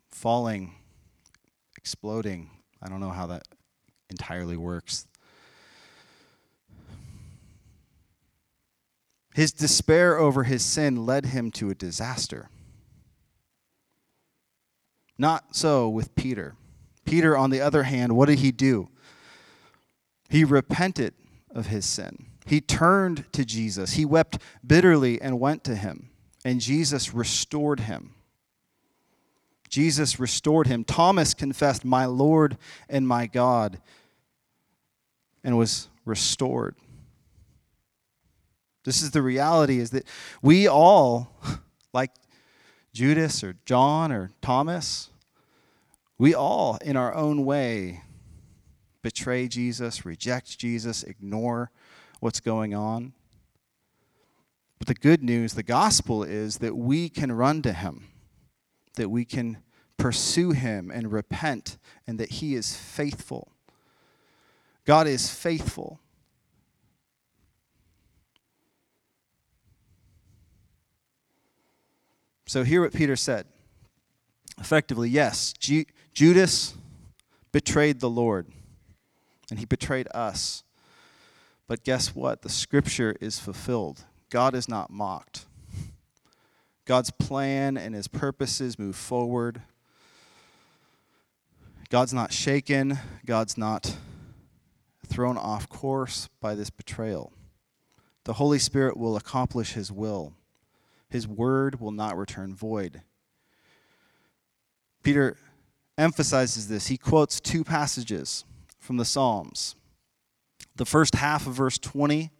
falling, 0.09 0.75
exploding. 1.77 2.49
I 2.81 2.89
don't 2.89 2.99
know 2.99 3.09
how 3.09 3.27
that 3.27 3.43
entirely 4.13 4.55
works. 4.55 5.07
His 9.33 9.51
despair 9.51 10.19
over 10.19 10.43
his 10.43 10.63
sin 10.63 11.07
led 11.07 11.25
him 11.25 11.49
to 11.53 11.71
a 11.71 11.75
disaster. 11.75 12.49
Not 15.17 15.55
so 15.55 15.89
with 15.89 16.13
Peter. 16.13 16.55
Peter, 17.05 17.35
on 17.35 17.49
the 17.49 17.59
other 17.59 17.83
hand, 17.83 18.15
what 18.15 18.27
did 18.29 18.39
he 18.39 18.51
do? 18.51 18.89
He 20.29 20.43
repented 20.43 21.15
of 21.49 21.67
his 21.67 21.85
sin. 21.85 22.27
He 22.45 22.61
turned 22.61 23.25
to 23.33 23.43
Jesus. 23.43 23.93
He 23.93 24.05
wept 24.05 24.37
bitterly 24.65 25.19
and 25.19 25.39
went 25.39 25.63
to 25.63 25.75
him, 25.75 26.09
and 26.45 26.61
Jesus 26.61 27.13
restored 27.13 27.81
him. 27.81 28.13
Jesus 29.73 30.19
restored 30.19 30.67
him. 30.67 30.83
Thomas 30.83 31.33
confessed, 31.33 31.83
My 31.83 32.05
Lord 32.05 32.59
and 32.87 33.07
my 33.07 33.25
God, 33.25 33.81
and 35.43 35.57
was 35.57 35.89
restored. 36.05 36.75
This 38.83 39.01
is 39.01 39.11
the 39.11 39.21
reality 39.21 39.79
is 39.79 39.91
that 39.91 40.05
we 40.41 40.67
all, 40.67 41.31
like 41.93 42.11
Judas 42.93 43.43
or 43.43 43.55
John 43.65 44.11
or 44.11 44.31
Thomas, 44.41 45.09
we 46.17 46.35
all, 46.35 46.77
in 46.83 46.95
our 46.95 47.13
own 47.13 47.45
way, 47.45 48.01
betray 49.01 49.47
Jesus, 49.47 50.05
reject 50.05 50.57
Jesus, 50.57 51.03
ignore 51.03 51.71
what's 52.19 52.39
going 52.39 52.73
on. 52.73 53.13
But 54.79 54.87
the 54.87 54.93
good 54.93 55.23
news, 55.23 55.53
the 55.53 55.63
gospel, 55.63 56.23
is 56.23 56.57
that 56.57 56.75
we 56.75 57.09
can 57.09 57.31
run 57.31 57.61
to 57.61 57.73
him, 57.73 58.09
that 58.95 59.09
we 59.09 59.25
can 59.25 59.57
pursue 59.97 60.51
him 60.51 60.91
and 60.91 61.11
repent, 61.11 61.77
and 62.05 62.19
that 62.19 62.31
he 62.31 62.55
is 62.55 62.75
faithful. 62.75 63.52
God 64.85 65.07
is 65.07 65.29
faithful. 65.29 65.99
So, 72.45 72.63
hear 72.63 72.81
what 72.81 72.93
Peter 72.93 73.15
said. 73.15 73.47
Effectively, 74.59 75.09
yes, 75.09 75.53
Judas 76.13 76.75
betrayed 77.51 77.99
the 77.99 78.09
Lord, 78.09 78.47
and 79.49 79.57
he 79.57 79.65
betrayed 79.65 80.07
us. 80.13 80.63
But 81.67 81.83
guess 81.83 82.13
what? 82.13 82.41
The 82.41 82.49
scripture 82.49 83.15
is 83.19 83.39
fulfilled. 83.39 84.03
God 84.29 84.53
is 84.53 84.69
not 84.69 84.91
mocked. 84.91 85.45
God's 86.85 87.09
plan 87.09 87.77
and 87.77 87.95
his 87.95 88.07
purposes 88.07 88.77
move 88.77 88.95
forward. 88.95 89.61
God's 91.89 92.13
not 92.13 92.33
shaken. 92.33 92.99
God's 93.25 93.57
not 93.57 93.95
thrown 95.13 95.37
off 95.37 95.69
course 95.69 96.27
by 96.41 96.55
this 96.55 96.71
betrayal. 96.71 97.31
The 98.23 98.33
Holy 98.33 98.57
Spirit 98.57 98.97
will 98.97 99.15
accomplish 99.15 99.73
his 99.73 99.91
will. 99.91 100.33
His 101.07 101.27
word 101.27 101.79
will 101.79 101.91
not 101.91 102.17
return 102.17 102.55
void. 102.55 103.03
Peter 105.03 105.37
emphasizes 105.99 106.67
this. 106.67 106.87
He 106.87 106.97
quotes 106.97 107.39
two 107.39 107.63
passages 107.63 108.43
from 108.79 108.97
the 108.97 109.05
Psalms. 109.05 109.75
The 110.75 110.85
first 110.85 111.13
half 111.15 111.45
of 111.45 111.53
verse 111.53 111.77
20, 111.77 112.31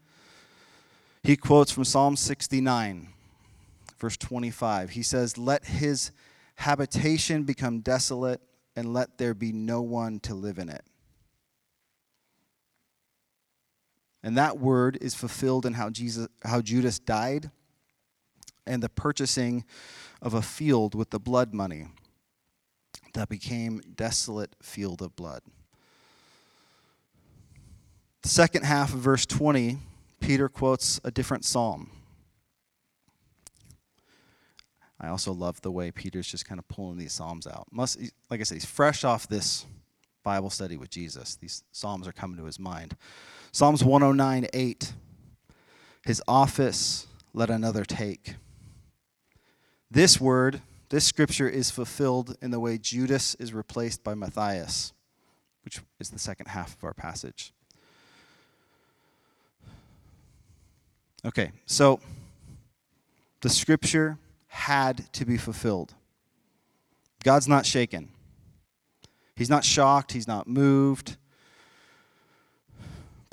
he 1.22 1.38
quotes 1.38 1.72
from 1.72 1.84
Psalm 1.84 2.16
69, 2.16 3.10
verse 4.00 4.18
25. 4.18 4.90
He 4.92 5.04
says, 5.04 5.38
Let 5.38 5.66
his 5.66 6.12
habitation 6.56 7.44
become 7.44 7.82
desolate, 7.82 8.42
and 8.76 8.94
let 8.94 9.20
there 9.20 9.36
be 9.36 9.52
no 9.52 9.84
one 9.84 10.20
to 10.22 10.34
live 10.34 10.58
in 10.58 10.70
it. 10.70 10.84
And 14.24 14.38
that 14.38 14.58
word 14.58 14.98
is 15.02 15.14
fulfilled 15.14 15.66
in 15.66 15.74
how 15.74 15.90
Jesus 15.90 16.28
how 16.44 16.62
Judas 16.62 16.98
died 16.98 17.52
and 18.66 18.82
the 18.82 18.90
purchasing 18.90 19.66
of 20.22 20.34
a 20.34 20.42
field 20.42 20.96
with 20.96 21.10
the 21.10 21.20
blood 21.20 21.54
money 21.54 21.88
that 23.14 23.30
became 23.30 23.82
desolate 23.96 24.56
field 24.62 25.02
of 25.02 25.16
blood. 25.16 25.42
The 28.22 28.30
second 28.30 28.64
half 28.64 28.94
of 28.94 29.02
verse 29.02 29.26
20, 29.26 29.78
Peter 30.22 30.48
quotes 30.48 31.02
a 31.04 31.12
different 31.12 31.44
psalm. 31.44 31.92
I 35.00 35.10
also 35.10 35.34
love 35.34 35.60
the 35.60 35.72
way 35.72 35.92
Peter's 35.92 36.28
just 36.28 36.46
kind 36.46 36.60
of 36.60 36.68
pulling 36.70 36.98
these 36.98 37.12
psalms 37.12 37.46
out. 37.46 37.68
Must 37.70 38.00
like 38.30 38.40
I 38.40 38.44
said, 38.44 38.56
he's 38.56 38.66
fresh 38.66 39.04
off 39.04 39.28
this 39.28 39.66
Bible 40.24 40.50
study 40.50 40.78
with 40.78 40.90
Jesus. 40.90 41.36
These 41.36 41.66
psalms 41.74 42.08
are 42.08 42.14
coming 42.14 42.38
to 42.38 42.46
his 42.46 42.58
mind. 42.58 42.96
Psalms 43.56 43.84
109, 43.84 44.48
8. 44.52 44.94
His 46.08 46.24
office 46.28 47.06
let 47.36 47.52
another 47.52 47.86
take. 47.86 48.34
This 49.92 50.20
word, 50.20 50.62
this 50.89 51.06
scripture 51.06 51.48
is 51.48 51.70
fulfilled 51.70 52.36
in 52.42 52.50
the 52.50 52.60
way 52.60 52.80
Judas 52.80 53.36
is 53.36 53.54
replaced 53.54 54.04
by 54.04 54.16
Matthias, 54.16 54.92
which 55.63 55.82
is 56.00 56.10
the 56.10 56.18
second 56.18 56.48
half 56.48 56.76
of 56.76 56.84
our 56.84 56.96
passage. 56.96 57.54
Okay, 61.24 61.52
so 61.68 62.00
the 63.42 63.50
scripture 63.50 64.18
had 64.48 65.13
to 65.13 65.26
be 65.26 65.38
fulfilled. 65.38 65.94
God's 67.24 67.48
not 67.48 67.68
shaken. 67.68 68.10
He's 69.36 69.50
not 69.50 69.63
shocked, 69.63 70.13
he's 70.13 70.28
not 70.28 70.48
moved 70.48 71.18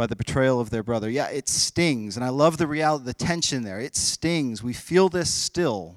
by 0.00 0.06
the 0.06 0.16
betrayal 0.16 0.62
of 0.62 0.70
their 0.70 0.82
brother. 0.82 1.10
Yeah, 1.10 1.28
it 1.28 1.46
stings. 1.46 2.16
And 2.16 2.24
I 2.24 2.30
love 2.30 2.56
the 2.56 2.66
reality, 2.66 3.04
the 3.04 3.12
tension 3.12 3.64
there. 3.64 3.78
It 3.78 3.94
stings. 3.94 4.62
We 4.62 4.72
feel 4.72 5.10
this 5.10 5.30
still. 5.30 5.96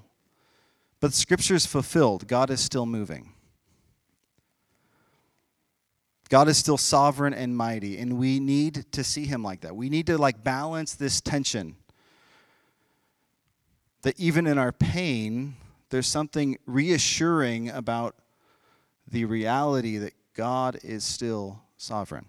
But 1.00 1.14
scripture 1.14 1.56
is 1.56 1.66
fulfilled. 1.66 2.28
God 2.28 2.50
is 2.50 2.60
still 2.60 2.86
moving. 2.86 3.32
God 6.28 6.50
is 6.50 6.58
still 6.58 6.78
sovereign 6.78 7.34
and 7.34 7.56
mighty, 7.56 7.98
and 7.98 8.18
we 8.20 8.42
need 8.42 8.92
to 8.92 9.06
see 9.06 9.24
him 9.24 9.42
like 9.42 9.62
that. 9.62 9.74
We 9.74 9.88
need 9.88 10.08
to 10.08 10.18
like 10.18 10.44
balance 10.44 10.96
this 10.96 11.22
tension. 11.22 11.78
That 14.02 14.20
even 14.20 14.48
in 14.48 14.58
our 14.58 14.74
pain, 14.74 15.56
there's 15.92 16.08
something 16.08 16.58
reassuring 16.66 17.70
about 17.70 18.18
the 19.10 19.24
reality 19.24 19.96
that 20.00 20.14
God 20.34 20.78
is 20.84 21.06
still 21.06 21.62
sovereign. 21.78 22.26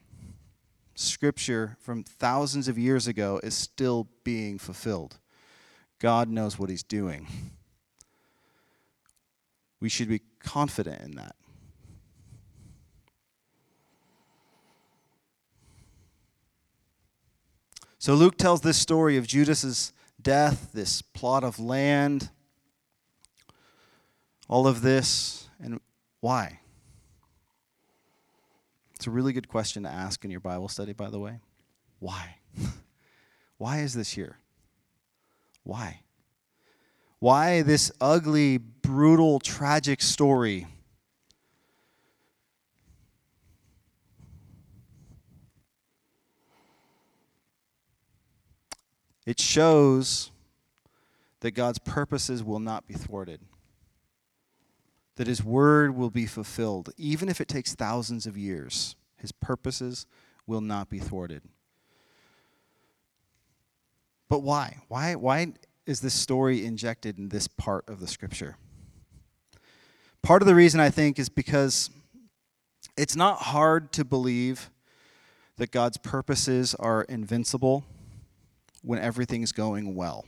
Scripture 0.95 1.77
from 1.81 2.05
thousands 2.05 2.69
of 2.69 2.79
years 2.79 3.07
ago 3.07 3.41
is 3.43 3.55
still 3.55 4.09
being 4.23 4.59
fulfilled. 4.59 5.19
God 5.99 6.29
knows 6.29 6.59
what 6.59 6.71
he's 6.71 6.83
doing. 6.83 7.27
We 9.81 9.89
should 9.89 10.09
be 10.09 10.21
confident 10.39 11.03
in 11.03 11.17
that. 11.17 11.37
So 17.99 18.15
Luke 18.15 18.37
tells 18.37 18.61
this 18.61 18.77
story 18.77 19.17
of 19.17 19.27
Judas's 19.27 19.93
death, 20.21 20.71
this 20.75 21.01
plot 21.01 21.43
of 21.43 21.59
land, 21.59 22.29
all 24.47 24.67
of 24.67 24.83
this, 24.83 25.49
and 25.59 25.81
why? 26.21 26.61
It's 29.05 29.09
a 29.09 29.11
really 29.11 29.35
good 29.35 29.49
question 29.49 29.83
to 29.83 29.91
ask 29.91 30.25
in 30.25 30.31
your 30.31 30.41
Bible 30.41 30.67
study, 30.67 30.95
by 30.95 31.11
the 31.11 31.19
way. 31.19 31.39
Why? 31.99 32.37
Why 33.59 33.81
is 33.81 33.93
this 33.93 34.13
here? 34.13 34.39
Why? 35.63 36.01
Why 37.19 37.61
this 37.61 37.93
ugly, 38.01 38.57
brutal, 38.57 39.41
tragic 39.41 40.01
story? 40.01 40.67
It 49.27 49.39
shows 49.39 50.31
that 51.41 51.51
God's 51.51 51.79
purposes 51.79 52.43
will 52.43 52.59
not 52.59 52.87
be 52.87 52.95
thwarted, 52.95 53.43
that 55.17 55.27
His 55.27 55.45
word 55.45 55.97
will 55.97 56.11
be 56.11 56.27
fulfilled. 56.27 56.91
Even 56.97 57.29
if 57.29 57.41
it 57.41 57.49
takes 57.49 57.75
thousands 57.75 58.27
of 58.27 58.37
years, 58.37 58.97
His 59.17 59.33
purposes 59.33 60.07
will 60.47 60.61
not 60.61 60.91
be 60.91 60.99
thwarted. 60.99 61.43
But 64.29 64.41
why? 64.41 64.79
Why, 64.89 65.15
why 65.15 65.53
is 65.87 66.01
this 66.01 66.15
story 66.15 66.65
injected 66.65 67.19
in 67.19 67.29
this 67.29 67.47
part 67.47 67.89
of 67.89 68.01
the 68.01 68.07
scripture? 68.07 68.57
Part 70.23 70.43
of 70.43 70.49
the 70.49 70.55
reason 70.55 70.81
I 70.81 70.91
think 70.91 71.19
is 71.19 71.29
because 71.29 71.91
it's 72.97 73.15
not 73.15 73.43
hard 73.43 73.93
to 73.93 74.05
believe 74.05 74.71
that 75.57 75.71
God's 75.71 75.99
purposes 75.99 76.75
are 76.75 77.03
invincible 77.03 77.85
when 78.83 78.99
everything's 78.99 79.53
going 79.53 79.95
well. 79.95 80.25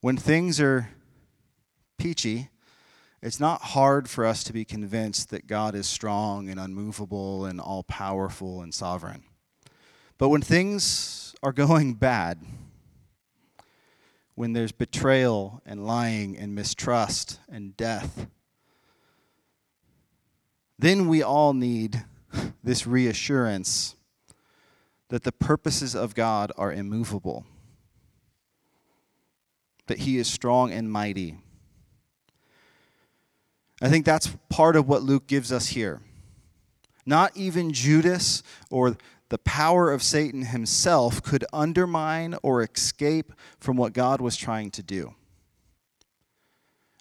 When 0.00 0.16
things 0.16 0.60
are 0.60 0.90
peachy, 1.98 2.50
it's 3.22 3.40
not 3.40 3.60
hard 3.60 4.08
for 4.08 4.24
us 4.24 4.42
to 4.44 4.52
be 4.52 4.64
convinced 4.64 5.30
that 5.30 5.46
God 5.46 5.74
is 5.74 5.86
strong 5.86 6.48
and 6.48 6.58
unmovable 6.58 7.44
and 7.44 7.60
all 7.60 7.82
powerful 7.82 8.62
and 8.62 8.72
sovereign. 8.72 9.24
But 10.16 10.30
when 10.30 10.40
things 10.42 11.34
are 11.42 11.52
going 11.52 11.94
bad, 11.94 12.38
when 14.34 14.54
there's 14.54 14.72
betrayal 14.72 15.60
and 15.66 15.86
lying 15.86 16.36
and 16.36 16.54
mistrust 16.54 17.40
and 17.50 17.76
death, 17.76 18.26
then 20.78 21.08
we 21.08 21.22
all 21.22 21.52
need 21.52 22.04
this 22.64 22.86
reassurance 22.86 23.96
that 25.08 25.24
the 25.24 25.32
purposes 25.32 25.94
of 25.94 26.14
God 26.14 26.52
are 26.56 26.72
immovable, 26.72 27.44
that 29.88 29.98
He 29.98 30.16
is 30.16 30.26
strong 30.26 30.72
and 30.72 30.90
mighty. 30.90 31.36
I 33.80 33.88
think 33.88 34.04
that's 34.04 34.36
part 34.48 34.76
of 34.76 34.88
what 34.88 35.02
Luke 35.02 35.26
gives 35.26 35.50
us 35.50 35.68
here. 35.68 36.00
Not 37.06 37.36
even 37.36 37.72
Judas 37.72 38.42
or 38.70 38.96
the 39.30 39.38
power 39.38 39.90
of 39.90 40.02
Satan 40.02 40.46
himself 40.46 41.22
could 41.22 41.44
undermine 41.52 42.36
or 42.42 42.62
escape 42.62 43.32
from 43.58 43.76
what 43.76 43.92
God 43.92 44.20
was 44.20 44.36
trying 44.36 44.70
to 44.72 44.82
do. 44.82 45.14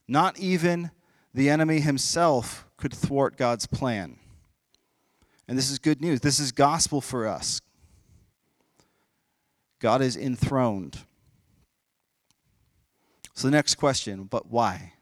Not 0.07 0.39
even 0.39 0.91
the 1.33 1.49
enemy 1.49 1.79
himself 1.81 2.65
could 2.77 2.93
thwart 2.93 3.35
God's 3.35 3.65
plan. 3.65 4.17
And 5.47 5.57
this 5.57 5.69
is 5.69 5.79
good 5.79 6.01
news. 6.01 6.21
This 6.21 6.39
is 6.39 6.51
gospel 6.51 7.01
for 7.01 7.27
us. 7.27 7.59
God 9.79 10.01
is 10.01 10.15
enthroned. 10.15 10.99
So 13.33 13.47
the 13.47 13.51
next 13.51 13.75
question, 13.75 14.25
but 14.25 14.51
why? 14.51 14.93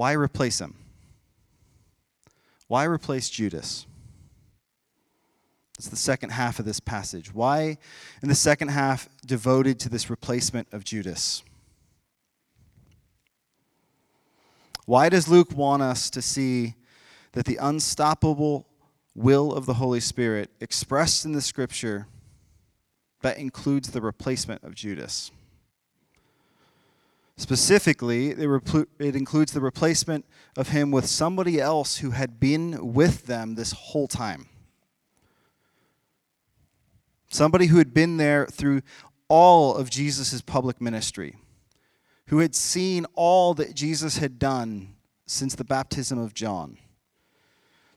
Why 0.00 0.12
replace 0.12 0.62
him? 0.62 0.76
Why 2.68 2.84
replace 2.84 3.28
Judas? 3.28 3.86
It's 5.78 5.90
the 5.90 5.96
second 5.96 6.30
half 6.30 6.58
of 6.58 6.64
this 6.64 6.80
passage. 6.80 7.34
Why, 7.34 7.76
in 8.22 8.30
the 8.30 8.34
second 8.34 8.68
half, 8.68 9.10
devoted 9.26 9.78
to 9.80 9.90
this 9.90 10.08
replacement 10.08 10.68
of 10.72 10.84
Judas? 10.84 11.42
Why 14.86 15.10
does 15.10 15.28
Luke 15.28 15.52
want 15.54 15.82
us 15.82 16.08
to 16.08 16.22
see 16.22 16.76
that 17.32 17.44
the 17.44 17.58
unstoppable 17.60 18.66
will 19.14 19.52
of 19.52 19.66
the 19.66 19.74
Holy 19.74 20.00
Spirit 20.00 20.48
expressed 20.60 21.26
in 21.26 21.32
the 21.32 21.42
scripture 21.42 22.06
that 23.20 23.36
includes 23.36 23.90
the 23.90 24.00
replacement 24.00 24.64
of 24.64 24.74
Judas. 24.74 25.30
Specifically, 27.40 28.32
it 28.32 29.16
includes 29.16 29.52
the 29.52 29.62
replacement 29.62 30.26
of 30.58 30.68
him 30.68 30.90
with 30.90 31.06
somebody 31.06 31.58
else 31.58 31.96
who 31.96 32.10
had 32.10 32.38
been 32.38 32.92
with 32.92 33.24
them 33.24 33.54
this 33.54 33.72
whole 33.72 34.06
time. 34.06 34.46
Somebody 37.30 37.68
who 37.68 37.78
had 37.78 37.94
been 37.94 38.18
there 38.18 38.44
through 38.44 38.82
all 39.28 39.74
of 39.74 39.88
Jesus' 39.88 40.42
public 40.42 40.82
ministry, 40.82 41.38
who 42.26 42.40
had 42.40 42.54
seen 42.54 43.06
all 43.14 43.54
that 43.54 43.74
Jesus 43.74 44.18
had 44.18 44.38
done 44.38 44.96
since 45.24 45.54
the 45.54 45.64
baptism 45.64 46.18
of 46.18 46.34
John. 46.34 46.76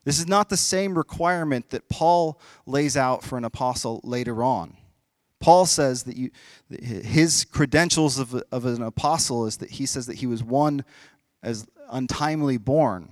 This 0.06 0.20
is 0.20 0.28
not 0.28 0.48
the 0.48 0.56
same 0.56 0.98
requirement 0.98 1.70
that 1.72 1.90
Paul 1.90 2.40
lays 2.66 2.96
out 2.96 3.26
for 3.26 3.38
an 3.38 3.44
apostle 3.44 4.00
later 4.06 4.42
on. 4.42 4.78
Paul 5.44 5.66
says 5.66 6.04
that 6.04 6.16
you, 6.16 6.32
his 6.70 7.44
credentials 7.44 8.18
of, 8.18 8.34
of 8.50 8.66
an 8.66 8.82
apostle 8.82 9.46
is 9.46 9.58
that 9.58 9.72
he 9.72 9.86
says 9.86 10.06
that 10.06 10.20
he 10.20 10.26
was 10.26 10.42
one 10.42 10.86
as 11.44 11.68
untimely 11.92 12.56
born, 12.56 13.10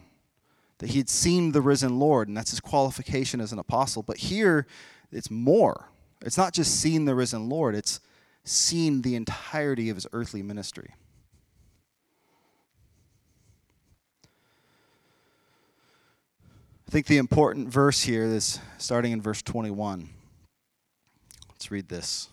that 0.77 0.91
he 0.91 0.99
had 0.99 1.09
seen 1.09 1.51
the 1.51 1.59
risen 1.59 1.99
Lord, 1.99 2.29
and 2.29 2.37
that's 2.37 2.51
his 2.51 2.61
qualification 2.61 3.41
as 3.41 3.51
an 3.51 3.59
apostle. 3.59 4.01
But 4.01 4.15
here, 4.15 4.65
it's 5.11 5.29
more. 5.29 5.89
It's 6.21 6.37
not 6.37 6.53
just 6.53 6.79
seen 6.79 7.03
the 7.03 7.15
risen 7.15 7.49
Lord, 7.49 7.75
it's 7.75 7.99
seen 8.45 9.01
the 9.01 9.15
entirety 9.15 9.89
of 9.89 9.97
his 9.97 10.07
earthly 10.13 10.41
ministry. 10.41 10.95
I 16.87 16.91
think 16.91 17.07
the 17.07 17.17
important 17.17 17.67
verse 17.67 18.03
here 18.03 18.23
is 18.23 18.57
starting 18.77 19.11
in 19.11 19.21
verse 19.21 19.41
21. 19.41 20.20
Let's 21.61 21.69
read 21.69 21.89
this. 21.89 22.29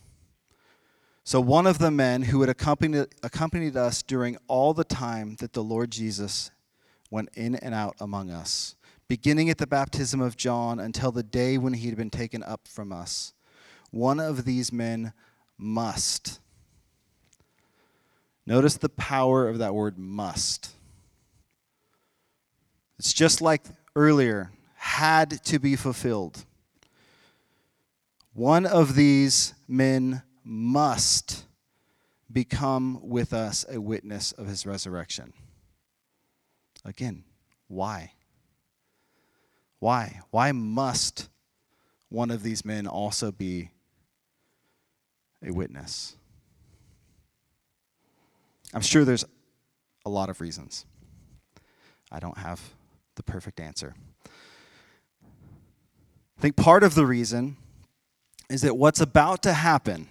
So, 1.23 1.39
one 1.39 1.67
of 1.67 1.77
the 1.77 1.91
men 1.91 2.23
who 2.23 2.41
had 2.41 2.49
accompanied, 2.49 3.09
accompanied 3.23 3.77
us 3.77 4.03
during 4.03 4.39
all 4.47 4.73
the 4.73 4.85
time 4.85 5.37
that 5.41 5.53
the 5.53 5.63
Lord 5.63 5.91
Jesus 5.91 6.51
went 7.11 7.29
in 7.35 7.55
and 7.55 7.75
out 7.75 7.95
among 8.01 8.31
us, 8.31 8.75
beginning 9.07 9.51
at 9.51 9.59
the 9.59 9.67
baptism 9.67 10.23
of 10.23 10.39
John 10.39 10.81
until 10.81 11.13
the 11.13 11.23
day 11.23 11.59
when 11.59 11.75
he 11.75 11.89
had 11.89 11.97
been 11.99 12.09
taken 12.09 12.43
up 12.43 12.67
from 12.67 12.91
us, 12.91 13.35
one 13.91 14.19
of 14.19 14.47
these 14.47 14.73
men 14.73 15.13
must. 15.59 16.41
Notice 18.47 18.79
the 18.79 18.89
power 18.89 19.47
of 19.47 19.59
that 19.59 19.75
word 19.75 19.99
must. 19.99 20.71
It's 22.99 23.13
just 23.13 23.43
like 23.43 23.65
earlier, 23.95 24.53
had 24.77 25.45
to 25.45 25.59
be 25.59 25.77
fulfilled. 25.77 26.47
One 28.39 28.67
of 28.67 28.95
these 28.95 29.53
men 29.67 30.23
must 30.45 31.45
become 32.31 33.01
with 33.03 33.33
us 33.33 33.65
a 33.69 33.81
witness 33.81 34.31
of 34.31 34.47
his 34.47 34.65
resurrection. 34.65 35.33
Again, 36.85 37.25
why? 37.67 38.13
Why? 39.81 40.21
Why 40.31 40.53
must 40.53 41.29
one 42.11 42.31
of 42.31 42.45
these 42.45 42.65
men 42.65 42.87
also 42.87 43.33
be 43.33 43.71
a 45.45 45.51
witness? 45.51 46.15
I'm 48.73 48.83
sure 48.83 49.05
there's 49.05 49.25
a 50.07 50.11
lot 50.11 50.29
of 50.29 50.41
reasons. 50.41 50.87
I 52.13 52.21
don't 52.21 52.39
have 52.39 52.61
the 53.17 53.25
perfect 53.25 53.59
answer. 53.59 53.97
I 54.25 54.31
think 56.41 56.55
part 56.55 56.85
of 56.85 56.95
the 56.95 57.05
reason 57.05 57.57
is 58.49 58.63
that 58.63 58.77
what's 58.77 59.01
about 59.01 59.43
to 59.43 59.53
happen, 59.53 60.09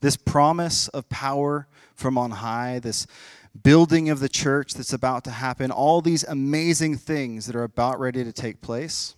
this 0.00 0.16
promise 0.16 0.88
of 0.88 1.08
power 1.08 1.66
from 1.94 2.18
on 2.18 2.32
high, 2.32 2.78
this 2.78 3.06
building 3.62 4.08
of 4.08 4.20
the 4.20 4.28
church 4.28 4.74
that's 4.74 4.92
about 4.92 5.24
to 5.24 5.30
happen, 5.30 5.70
all 5.70 6.00
these 6.00 6.24
amazing 6.24 6.96
things 6.96 7.46
that 7.46 7.56
are 7.56 7.64
about 7.64 7.98
ready 8.00 8.24
to 8.24 8.32
take 8.32 8.60
place. 8.60 9.14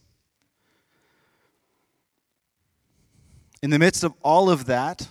In 3.62 3.70
the 3.70 3.78
midst 3.78 4.02
of 4.02 4.12
all 4.22 4.50
of 4.50 4.64
that, 4.66 5.08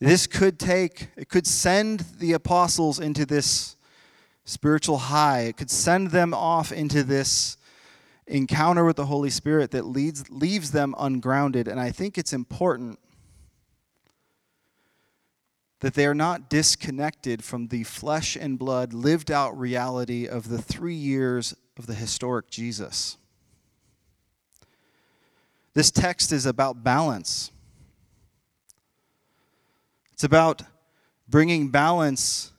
this 0.00 0.26
could 0.26 0.58
take, 0.58 1.08
it 1.16 1.28
could 1.28 1.46
send 1.46 2.00
the 2.18 2.32
apostles 2.32 3.00
into 3.00 3.24
this 3.26 3.74
spiritual 4.44 4.98
high. 4.98 5.40
It 5.40 5.56
could 5.56 5.70
send 5.70 6.10
them 6.10 6.34
off 6.34 6.70
into 6.70 7.02
this 7.02 7.56
encounter 8.26 8.84
with 8.84 8.96
the 8.96 9.06
Holy 9.06 9.30
Spirit 9.30 9.70
that 9.72 9.84
leads, 9.84 10.30
leaves 10.30 10.70
them 10.70 10.94
ungrounded. 10.98 11.68
And 11.68 11.78
I 11.78 11.90
think 11.90 12.16
it's 12.16 12.32
important 12.32 12.98
that 15.80 15.92
they 15.92 16.06
are 16.06 16.14
not 16.14 16.48
disconnected 16.48 17.44
from 17.44 17.68
the 17.68 17.84
flesh 17.84 18.36
and 18.36 18.58
blood, 18.58 18.94
lived 18.94 19.30
out 19.30 19.58
reality 19.58 20.26
of 20.26 20.48
the 20.48 20.56
three 20.56 20.94
years 20.94 21.54
of 21.76 21.86
the 21.86 21.94
historic 21.94 22.48
Jesus. 22.48 23.18
This 25.74 25.90
text 25.90 26.32
is 26.32 26.46
about 26.46 26.82
balance. 26.82 27.50
It's 30.14 30.24
about 30.24 30.62
bringing 31.28 31.68
balance 31.68 32.52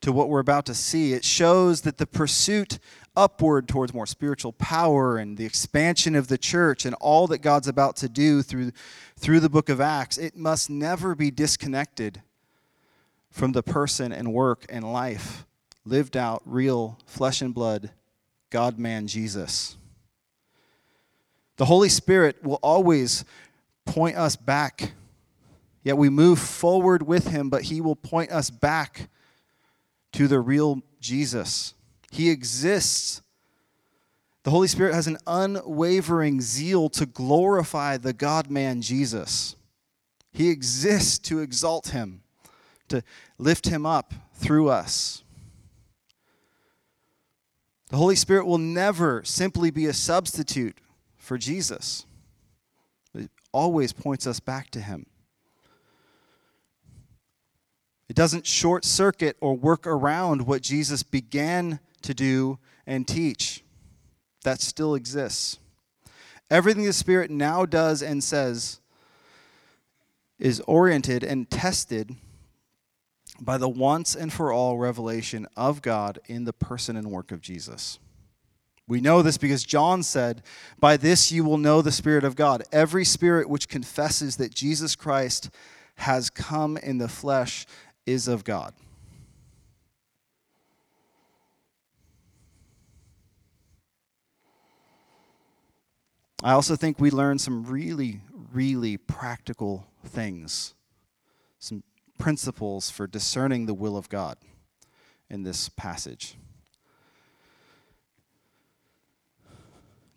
to 0.00 0.12
what 0.12 0.28
we're 0.28 0.40
about 0.40 0.66
to 0.66 0.74
see. 0.74 1.12
It 1.12 1.24
shows 1.24 1.82
that 1.82 1.98
the 1.98 2.06
pursuit 2.06 2.78
upward 3.16 3.66
towards 3.66 3.92
more 3.92 4.06
spiritual 4.06 4.52
power 4.52 5.18
and 5.18 5.36
the 5.36 5.44
expansion 5.44 6.14
of 6.14 6.28
the 6.28 6.38
church 6.38 6.84
and 6.84 6.94
all 7.00 7.26
that 7.26 7.38
God's 7.38 7.66
about 7.66 7.96
to 7.96 8.08
do 8.08 8.42
through, 8.42 8.72
through 9.16 9.40
the 9.40 9.48
book 9.48 9.68
of 9.68 9.80
Acts, 9.80 10.18
it 10.18 10.36
must 10.36 10.70
never 10.70 11.14
be 11.14 11.30
disconnected 11.30 12.22
from 13.30 13.52
the 13.52 13.62
person 13.62 14.12
and 14.12 14.32
work 14.32 14.64
and 14.68 14.92
life 14.92 15.44
lived 15.84 16.16
out, 16.16 16.42
real, 16.44 16.98
flesh 17.06 17.40
and 17.40 17.54
blood, 17.54 17.90
God 18.50 18.78
man 18.78 19.06
Jesus. 19.06 19.76
The 21.56 21.64
Holy 21.64 21.88
Spirit 21.88 22.42
will 22.44 22.60
always 22.62 23.24
point 23.84 24.16
us 24.16 24.36
back 24.36 24.92
Yet 25.88 25.96
we 25.96 26.10
move 26.10 26.38
forward 26.38 27.06
with 27.06 27.28
him, 27.28 27.48
but 27.48 27.62
he 27.62 27.80
will 27.80 27.96
point 27.96 28.30
us 28.30 28.50
back 28.50 29.08
to 30.12 30.28
the 30.28 30.40
real 30.40 30.82
Jesus. 31.00 31.74
He 32.10 32.30
exists. 32.30 33.22
The 34.44 34.50
Holy 34.50 34.68
Spirit 34.68 34.94
has 34.94 35.06
an 35.06 35.18
unwavering 35.26 36.40
zeal 36.40 36.88
to 36.90 37.06
glorify 37.06 37.96
the 37.96 38.12
God 38.12 38.50
man 38.50 38.80
Jesus. 38.80 39.56
He 40.32 40.50
exists 40.50 41.18
to 41.20 41.40
exalt 41.40 41.88
him, 41.88 42.22
to 42.88 43.02
lift 43.38 43.66
him 43.66 43.84
up 43.84 44.14
through 44.34 44.68
us. 44.68 45.22
The 47.90 47.96
Holy 47.96 48.16
Spirit 48.16 48.46
will 48.46 48.58
never 48.58 49.22
simply 49.24 49.70
be 49.70 49.86
a 49.86 49.94
substitute 49.94 50.78
for 51.16 51.36
Jesus, 51.36 52.06
it 53.12 53.30
always 53.52 53.92
points 53.92 54.26
us 54.26 54.40
back 54.40 54.70
to 54.70 54.80
him. 54.80 55.04
It 58.08 58.16
doesn't 58.16 58.46
short 58.46 58.84
circuit 58.84 59.36
or 59.40 59.54
work 59.54 59.86
around 59.86 60.42
what 60.42 60.62
Jesus 60.62 61.02
began 61.02 61.80
to 62.02 62.14
do 62.14 62.58
and 62.86 63.06
teach. 63.06 63.62
That 64.44 64.60
still 64.60 64.94
exists. 64.94 65.58
Everything 66.50 66.84
the 66.84 66.92
Spirit 66.92 67.30
now 67.30 67.66
does 67.66 68.02
and 68.02 68.24
says 68.24 68.80
is 70.38 70.60
oriented 70.60 71.22
and 71.22 71.50
tested 71.50 72.14
by 73.40 73.58
the 73.58 73.68
once 73.68 74.14
and 74.14 74.32
for 74.32 74.52
all 74.52 74.78
revelation 74.78 75.46
of 75.56 75.82
God 75.82 76.18
in 76.26 76.44
the 76.44 76.52
person 76.52 76.96
and 76.96 77.10
work 77.10 77.30
of 77.30 77.40
Jesus. 77.40 77.98
We 78.86 79.02
know 79.02 79.20
this 79.20 79.36
because 79.36 79.64
John 79.64 80.02
said, 80.02 80.42
By 80.80 80.96
this 80.96 81.30
you 81.30 81.44
will 81.44 81.58
know 81.58 81.82
the 81.82 81.92
Spirit 81.92 82.24
of 82.24 82.36
God. 82.36 82.62
Every 82.72 83.04
spirit 83.04 83.48
which 83.48 83.68
confesses 83.68 84.36
that 84.36 84.54
Jesus 84.54 84.96
Christ 84.96 85.50
has 85.96 86.30
come 86.30 86.76
in 86.78 86.98
the 86.98 87.08
flesh 87.08 87.66
is 88.08 88.26
of 88.26 88.42
God. 88.42 88.72
I 96.42 96.52
also 96.52 96.74
think 96.74 96.98
we 96.98 97.10
learn 97.10 97.38
some 97.38 97.64
really, 97.64 98.22
really 98.52 98.96
practical 98.96 99.86
things, 100.06 100.72
some 101.58 101.82
principles 102.16 102.90
for 102.90 103.06
discerning 103.06 103.66
the 103.66 103.74
will 103.74 103.96
of 103.96 104.08
God 104.08 104.38
in 105.28 105.42
this 105.42 105.68
passage. 105.68 106.36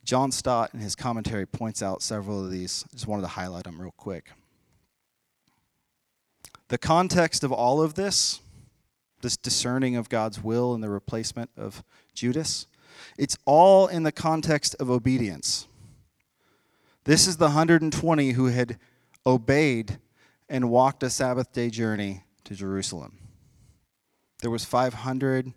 John 0.06 0.32
Stott, 0.32 0.74
in 0.74 0.80
his 0.80 0.96
commentary, 0.96 1.46
points 1.46 1.84
out 1.84 2.02
several 2.02 2.44
of 2.44 2.52
these. 2.52 2.86
I 2.90 2.94
just 2.94 3.08
wanted 3.08 3.24
to 3.24 3.28
highlight 3.30 3.66
them 3.66 3.82
real 3.82 3.94
quick. 3.98 4.32
The 6.72 6.78
context 6.78 7.44
of 7.44 7.52
all 7.52 7.82
of 7.82 7.96
this, 7.96 8.40
this 9.22 9.36
discerning 9.36 9.98
of 9.98 10.08
God's 10.08 10.42
will 10.42 10.74
and 10.74 10.82
the 10.82 10.90
replacement 10.90 11.50
of 11.58 11.84
Judas, 12.14 12.66
it's 13.18 13.38
all 13.44 13.88
in 13.88 14.04
the 14.04 14.12
context 14.14 14.78
of 14.80 14.90
obedience. 14.90 15.68
This 17.04 17.28
is 17.28 17.36
the 17.36 17.48
120 17.48 18.32
who 18.32 18.46
had 18.46 18.78
obeyed 19.26 20.00
and 20.48 20.70
walked 20.70 21.04
a 21.04 21.10
Sabbath 21.10 21.52
day 21.52 21.70
journey 21.70 22.24
to 22.46 22.56
Jerusalem. 22.56 23.18
There 24.40 24.50
was 24.50 24.64
500, 24.64 25.48
and 25.48 25.54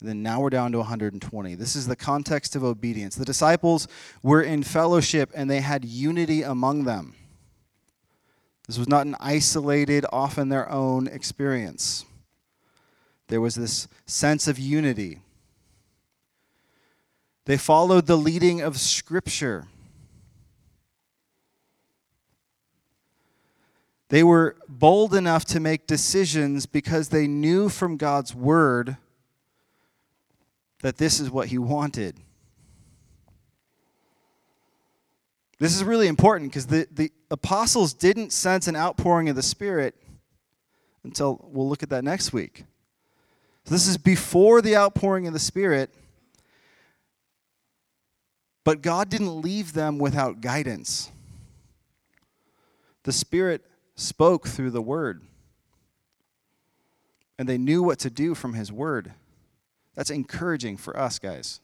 then 0.00 0.22
now 0.22 0.40
we're 0.40 0.48
down 0.48 0.72
to 0.72 0.78
120. 0.78 1.54
This 1.56 1.76
is 1.76 1.88
the 1.88 1.94
context 1.94 2.56
of 2.56 2.64
obedience. 2.64 3.16
The 3.16 3.26
disciples 3.26 3.86
were 4.22 4.40
in 4.40 4.62
fellowship 4.62 5.30
and 5.34 5.50
they 5.50 5.60
had 5.60 5.84
unity 5.84 6.40
among 6.40 6.84
them. 6.84 7.16
This 8.66 8.78
was 8.78 8.88
not 8.88 9.06
an 9.06 9.16
isolated, 9.20 10.06
often 10.10 10.48
their 10.48 10.70
own 10.70 11.06
experience. 11.06 12.04
There 13.28 13.40
was 13.40 13.54
this 13.54 13.88
sense 14.06 14.48
of 14.48 14.58
unity. 14.58 15.20
They 17.44 17.58
followed 17.58 18.06
the 18.06 18.16
leading 18.16 18.60
of 18.60 18.78
Scripture. 18.78 19.66
They 24.08 24.22
were 24.22 24.56
bold 24.68 25.14
enough 25.14 25.44
to 25.46 25.60
make 25.60 25.86
decisions 25.86 26.66
because 26.66 27.08
they 27.08 27.26
knew 27.26 27.68
from 27.68 27.96
God's 27.96 28.34
Word 28.34 28.96
that 30.80 30.98
this 30.98 31.20
is 31.20 31.30
what 31.30 31.48
He 31.48 31.58
wanted. 31.58 32.20
This 35.58 35.74
is 35.74 35.84
really 35.84 36.08
important 36.08 36.50
because 36.50 36.66
the, 36.66 36.86
the 36.90 37.12
apostles 37.30 37.92
didn't 37.92 38.32
sense 38.32 38.66
an 38.66 38.76
outpouring 38.76 39.28
of 39.28 39.36
the 39.36 39.42
Spirit 39.42 39.94
until 41.04 41.48
we'll 41.52 41.68
look 41.68 41.82
at 41.82 41.90
that 41.90 42.04
next 42.04 42.32
week. 42.32 42.64
So 43.64 43.74
this 43.74 43.86
is 43.86 43.96
before 43.96 44.60
the 44.60 44.76
outpouring 44.76 45.26
of 45.26 45.32
the 45.32 45.38
Spirit, 45.38 45.90
but 48.64 48.82
God 48.82 49.08
didn't 49.08 49.40
leave 49.40 49.74
them 49.74 49.98
without 49.98 50.40
guidance. 50.40 51.10
The 53.04 53.12
Spirit 53.12 53.62
spoke 53.94 54.48
through 54.48 54.70
the 54.70 54.82
Word, 54.82 55.22
and 57.38 57.48
they 57.48 57.58
knew 57.58 57.82
what 57.82 57.98
to 58.00 58.10
do 58.10 58.34
from 58.34 58.54
His 58.54 58.72
Word. 58.72 59.12
That's 59.94 60.10
encouraging 60.10 60.78
for 60.78 60.98
us, 60.98 61.18
guys. 61.18 61.60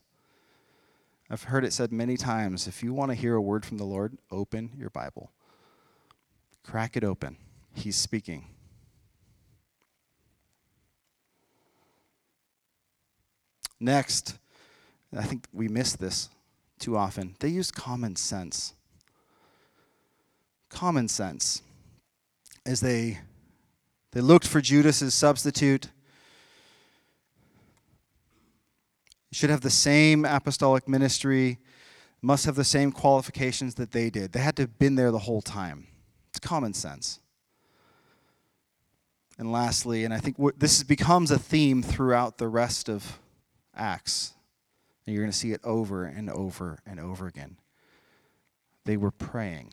I've 1.30 1.44
heard 1.44 1.64
it 1.64 1.72
said 1.72 1.92
many 1.92 2.16
times 2.16 2.66
if 2.66 2.82
you 2.82 2.92
want 2.92 3.12
to 3.12 3.14
hear 3.14 3.36
a 3.36 3.40
word 3.40 3.64
from 3.64 3.78
the 3.78 3.84
Lord, 3.84 4.18
open 4.32 4.70
your 4.76 4.90
Bible. 4.90 5.30
Crack 6.64 6.96
it 6.96 7.04
open. 7.04 7.36
He's 7.72 7.96
speaking. 7.96 8.46
Next, 13.78 14.38
I 15.16 15.22
think 15.22 15.46
we 15.52 15.68
miss 15.68 15.94
this 15.94 16.28
too 16.80 16.96
often. 16.96 17.36
They 17.38 17.48
use 17.48 17.70
common 17.70 18.16
sense. 18.16 18.74
Common 20.68 21.08
sense. 21.08 21.62
As 22.66 22.80
they 22.80 23.20
they 24.10 24.20
looked 24.20 24.46
for 24.46 24.60
Judas's 24.60 25.14
substitute, 25.14 25.88
should 29.32 29.50
have 29.50 29.60
the 29.60 29.70
same 29.70 30.24
apostolic 30.24 30.88
ministry 30.88 31.58
must 32.22 32.44
have 32.44 32.54
the 32.54 32.64
same 32.64 32.92
qualifications 32.92 33.76
that 33.76 33.92
they 33.92 34.10
did. 34.10 34.32
They 34.32 34.40
had 34.40 34.56
to 34.56 34.62
have 34.62 34.78
been 34.78 34.94
there 34.94 35.10
the 35.10 35.20
whole 35.20 35.40
time. 35.40 35.86
It's 36.30 36.38
common 36.38 36.74
sense. 36.74 37.20
And 39.38 39.50
lastly, 39.50 40.04
and 40.04 40.12
I 40.12 40.18
think 40.18 40.36
this 40.58 40.82
becomes 40.82 41.30
a 41.30 41.38
theme 41.38 41.82
throughout 41.82 42.36
the 42.36 42.48
rest 42.48 42.90
of 42.90 43.18
Acts, 43.74 44.34
and 45.06 45.14
you're 45.14 45.22
going 45.24 45.32
to 45.32 45.36
see 45.36 45.52
it 45.52 45.60
over 45.64 46.04
and 46.04 46.28
over 46.28 46.80
and 46.84 47.00
over 47.00 47.26
again. 47.26 47.56
They 48.84 48.98
were 48.98 49.10
praying. 49.10 49.72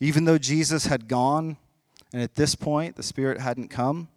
Even 0.00 0.24
though 0.24 0.38
Jesus 0.38 0.86
had 0.86 1.06
gone, 1.06 1.58
and 2.12 2.20
at 2.20 2.34
this 2.34 2.56
point 2.56 2.96
the 2.96 3.04
Spirit 3.04 3.40
hadn't 3.40 3.68
come, 3.68 4.08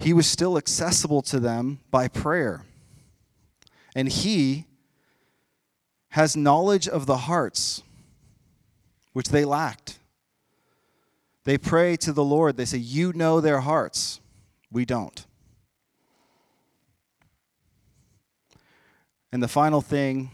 he 0.00 0.14
was 0.14 0.26
still 0.26 0.56
accessible 0.56 1.20
to 1.22 1.38
them 1.38 1.80
by 1.90 2.08
prayer. 2.08 2.64
And 3.94 4.08
he 4.08 4.64
has 6.10 6.36
knowledge 6.36 6.88
of 6.88 7.06
the 7.06 7.18
hearts, 7.18 7.82
which 9.12 9.28
they 9.28 9.44
lacked. 9.44 9.98
They 11.44 11.58
pray 11.58 11.96
to 11.98 12.12
the 12.12 12.24
Lord. 12.24 12.56
They 12.56 12.64
say, 12.64 12.78
You 12.78 13.12
know 13.12 13.40
their 13.40 13.60
hearts. 13.60 14.20
We 14.72 14.84
don't. 14.84 15.26
And 19.32 19.42
the 19.42 19.48
final 19.48 19.80
thing, 19.80 20.30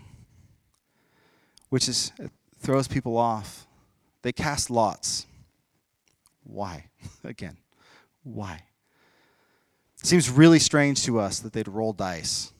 which 1.71 1.89
is 1.89 2.13
throws 2.61 2.89
people 2.89 3.17
off, 3.17 3.67
they 4.23 4.33
cast 4.33 4.71
lots. 4.71 5.27
Why? 6.45 6.87
Again, 7.25 7.57
why? 8.23 8.63
It 10.01 10.07
seems 10.07 10.31
really 10.31 10.59
strange 10.59 11.05
to 11.05 11.19
us 11.19 11.41
that 11.41 11.53
they'd 11.53 11.69
roll 11.69 11.93
dice 11.93 12.53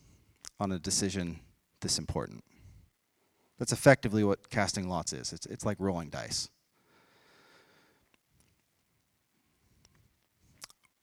on 0.59 0.73
a 0.73 0.79
decision 0.79 1.41
this 1.81 1.99
important. 1.99 2.43
That's 3.59 3.73
effectively 3.73 4.25
what 4.25 4.51
casting 4.51 4.89
lots 4.89 5.13
is. 5.13 5.33
It's, 5.33 5.47
it's 5.47 5.65
like 5.65 5.77
rolling 5.79 6.11
dice. 6.11 6.51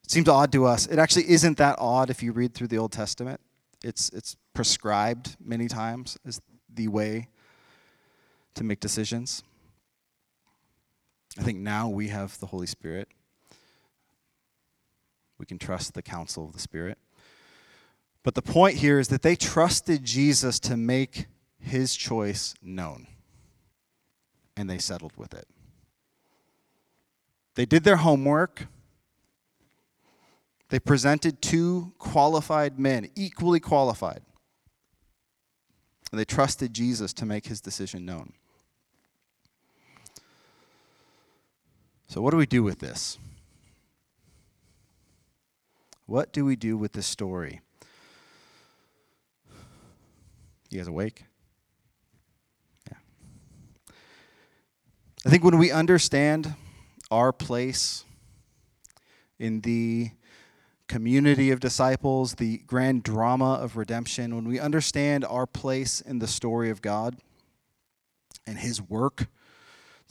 It 0.04 0.12
seems 0.12 0.28
odd 0.28 0.52
to 0.52 0.66
us. 0.66 0.86
It 0.86 1.00
actually 1.00 1.30
isn't 1.30 1.58
that 1.58 1.78
odd 1.80 2.10
if 2.10 2.22
you 2.22 2.32
read 2.32 2.54
through 2.54 2.68
the 2.68 2.78
Old 2.78 2.92
Testament. 2.92 3.40
It's, 3.84 4.10
it's 4.10 4.36
prescribed 4.54 5.36
many 5.44 5.68
times 5.68 6.18
as 6.26 6.42
the 6.74 6.88
way 6.88 7.30
to 8.56 8.64
make 8.64 8.80
decisions. 8.80 9.44
I 11.38 11.42
think 11.42 11.60
now 11.60 11.90
we 11.90 12.10
have 12.10 12.40
the 12.40 12.46
Holy 12.48 12.68
Spirit. 12.68 13.08
We 15.38 15.46
can 15.46 15.60
trust 15.60 15.94
the 15.94 16.02
counsel 16.02 16.46
of 16.46 16.54
the 16.54 16.60
Spirit. 16.60 16.98
But 18.24 18.36
the 18.36 18.42
point 18.42 18.78
here 18.78 19.00
is 19.00 19.10
that 19.10 19.22
they 19.22 19.36
trusted 19.36 20.04
Jesus 20.04 20.60
to 20.62 20.78
make 20.78 21.26
his 21.60 21.96
choice 21.96 22.56
known. 22.62 23.08
And 24.56 24.70
they 24.70 24.78
settled 24.78 25.14
with 25.18 25.34
it. 25.34 25.48
They 27.56 27.66
did 27.66 27.84
their 27.84 27.98
homework. 27.98 28.68
They 30.70 30.80
presented 30.80 31.42
two 31.42 31.94
qualified 32.00 32.80
men, 32.80 33.10
equally 33.16 33.60
qualified. 33.60 34.22
And 36.12 36.20
they 36.20 36.26
trusted 36.26 36.74
Jesus 36.74 37.14
to 37.14 37.26
make 37.26 37.48
his 37.48 37.60
decision 37.60 38.06
known. 38.06 38.34
So, 42.08 42.22
what 42.22 42.32
do 42.32 42.38
we 42.38 42.46
do 42.46 42.62
with 42.62 42.80
this? 42.80 43.18
What 46.06 46.34
do 46.34 46.43
we 46.43 46.56
do 46.56 46.78
with 46.78 46.93
this 46.93 47.08
story? 47.08 47.62
You 50.70 50.80
guys 50.80 50.88
awake? 50.88 51.24
Yeah. 52.89 52.97
I 55.26 55.30
think 55.30 55.43
when 55.43 55.58
we 55.58 55.72
understand 55.72 56.56
our 57.12 57.32
place 57.32 58.04
in 59.39 59.62
the 59.62 60.12
community 60.88 61.51
of 61.51 61.60
disciples, 61.60 62.36
the 62.36 62.58
grand 62.60 63.04
drama 63.04 63.54
of 63.54 63.78
redemption, 63.78 64.36
when 64.36 64.47
we 64.47 64.60
understand 64.60 65.24
our 65.26 65.45
place 65.45 66.01
in 66.01 66.20
the 66.20 66.28
story 66.28 66.70
of 66.70 66.82
God 66.82 67.18
and 68.45 68.58
His 68.58 68.82
work 68.82 69.28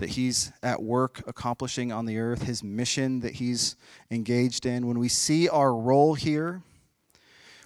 that 0.02 0.10
He's 0.10 0.52
at 0.64 0.82
work 0.82 1.22
accomplishing 1.28 1.92
on 1.92 2.06
the 2.06 2.18
earth, 2.18 2.42
His 2.42 2.64
mission 2.64 3.20
that 3.20 3.34
He's 3.34 3.76
engaged 4.10 4.66
in, 4.66 4.88
when 4.88 4.98
we 4.98 5.08
see 5.08 5.48
our 5.48 5.72
role 5.72 6.14
here, 6.14 6.60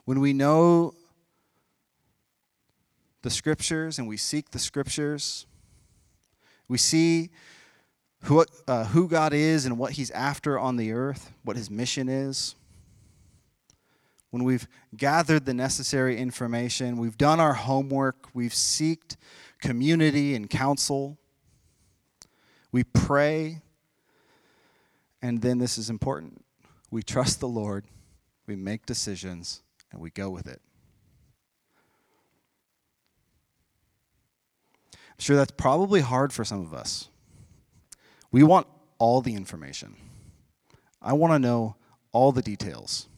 when 0.04 0.20
we 0.20 0.34
know 0.34 0.92
the 3.22 3.30
scriptures 3.30 3.98
and 3.98 4.06
we 4.06 4.18
seek 4.18 4.50
the 4.50 4.58
scriptures, 4.58 5.46
we 6.68 6.76
see 6.76 7.30
who, 8.24 8.44
uh, 8.68 8.84
who 8.84 9.08
God 9.08 9.32
is 9.32 9.64
and 9.64 9.78
what 9.78 9.92
He's 9.92 10.10
after 10.10 10.58
on 10.58 10.76
the 10.76 10.92
earth, 10.92 11.32
what 11.42 11.56
His 11.56 11.70
mission 11.70 12.06
is. 12.06 12.54
When 14.30 14.44
we've 14.44 14.68
gathered 14.94 15.46
the 15.46 15.54
necessary 15.54 16.18
information, 16.18 16.98
we've 16.98 17.16
done 17.16 17.40
our 17.40 17.54
homework, 17.54 18.28
we've 18.34 18.52
sought 18.52 19.16
community 19.62 20.34
and 20.34 20.50
counsel, 20.50 21.16
we 22.76 22.84
pray, 22.84 23.62
and 25.22 25.40
then 25.40 25.56
this 25.56 25.78
is 25.78 25.88
important 25.88 26.44
we 26.90 27.02
trust 27.02 27.40
the 27.40 27.48
Lord, 27.48 27.86
we 28.46 28.54
make 28.54 28.84
decisions, 28.84 29.62
and 29.90 29.98
we 29.98 30.10
go 30.10 30.28
with 30.28 30.46
it. 30.46 30.60
I'm 34.92 35.18
sure 35.18 35.36
that's 35.36 35.52
probably 35.52 36.02
hard 36.02 36.34
for 36.34 36.44
some 36.44 36.60
of 36.60 36.74
us. 36.74 37.08
We 38.30 38.42
want 38.42 38.66
all 38.98 39.22
the 39.22 39.34
information. 39.34 39.96
I 41.00 41.14
want 41.14 41.32
to 41.32 41.38
know 41.38 41.76
all 42.12 42.30
the 42.30 42.42
details, 42.42 43.08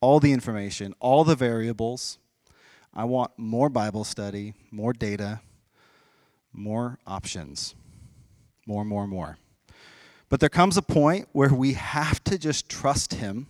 all 0.00 0.18
the 0.18 0.32
information, 0.32 0.94
all 0.98 1.22
the 1.22 1.36
variables. 1.36 2.18
I 2.92 3.04
want 3.04 3.30
more 3.36 3.68
Bible 3.68 4.02
study, 4.02 4.54
more 4.72 4.92
data, 4.92 5.42
more 6.52 6.98
options, 7.06 7.76
more, 8.70 8.84
more, 8.84 9.08
more. 9.08 9.36
But 10.28 10.38
there 10.38 10.48
comes 10.48 10.76
a 10.76 10.82
point 10.82 11.28
where 11.32 11.52
we 11.52 11.72
have 11.72 12.22
to 12.22 12.38
just 12.38 12.68
trust 12.68 13.14
Him, 13.14 13.48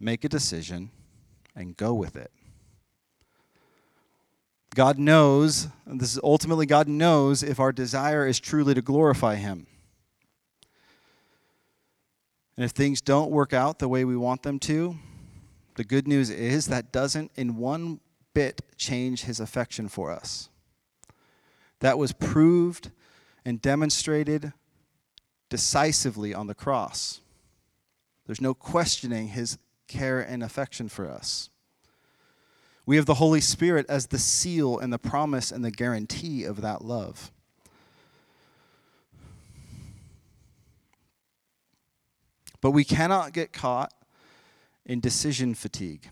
make 0.00 0.24
a 0.24 0.30
decision, 0.30 0.90
and 1.54 1.76
go 1.76 1.92
with 1.92 2.16
it. 2.16 2.30
God 4.74 4.98
knows, 4.98 5.68
and 5.84 6.00
this 6.00 6.14
is 6.14 6.20
ultimately 6.24 6.64
God 6.64 6.88
knows 6.88 7.42
if 7.42 7.60
our 7.60 7.70
desire 7.70 8.26
is 8.26 8.40
truly 8.40 8.72
to 8.72 8.80
glorify 8.80 9.34
Him. 9.34 9.66
And 12.56 12.64
if 12.64 12.70
things 12.70 13.02
don't 13.02 13.30
work 13.30 13.52
out 13.52 13.78
the 13.78 13.88
way 13.88 14.06
we 14.06 14.16
want 14.16 14.42
them 14.42 14.58
to, 14.60 14.96
the 15.76 15.84
good 15.84 16.08
news 16.08 16.30
is 16.30 16.68
that 16.68 16.92
doesn't 16.92 17.30
in 17.36 17.58
one 17.58 18.00
bit 18.32 18.62
change 18.78 19.24
His 19.24 19.38
affection 19.38 19.86
for 19.86 20.10
us. 20.10 20.48
That 21.84 21.98
was 21.98 22.12
proved 22.12 22.92
and 23.44 23.60
demonstrated 23.60 24.54
decisively 25.50 26.32
on 26.32 26.46
the 26.46 26.54
cross. 26.54 27.20
There's 28.24 28.40
no 28.40 28.54
questioning 28.54 29.28
His 29.28 29.58
care 29.86 30.18
and 30.18 30.42
affection 30.42 30.88
for 30.88 31.06
us. 31.10 31.50
We 32.86 32.96
have 32.96 33.04
the 33.04 33.16
Holy 33.16 33.42
Spirit 33.42 33.84
as 33.90 34.06
the 34.06 34.18
seal 34.18 34.78
and 34.78 34.90
the 34.90 34.98
promise 34.98 35.52
and 35.52 35.62
the 35.62 35.70
guarantee 35.70 36.44
of 36.44 36.62
that 36.62 36.82
love. 36.82 37.30
But 42.62 42.70
we 42.70 42.84
cannot 42.84 43.34
get 43.34 43.52
caught 43.52 43.92
in 44.86 45.00
decision 45.00 45.54
fatigue. 45.54 46.08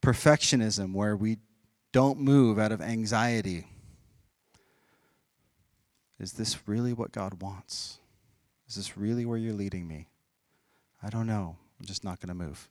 Perfectionism, 0.00 0.94
where 0.94 1.14
we 1.14 1.36
don't 1.94 2.18
move 2.18 2.58
out 2.58 2.72
of 2.72 2.82
anxiety. 2.82 3.68
Is 6.18 6.32
this 6.32 6.66
really 6.66 6.92
what 6.92 7.12
God 7.12 7.40
wants? 7.40 8.00
Is 8.68 8.74
this 8.74 8.96
really 8.96 9.24
where 9.24 9.38
you're 9.38 9.54
leading 9.54 9.86
me? 9.86 10.08
I 11.04 11.08
don't 11.08 11.28
know. 11.28 11.56
I'm 11.78 11.86
just 11.86 12.02
not 12.02 12.18
going 12.18 12.30
to 12.30 12.34
move. 12.34 12.68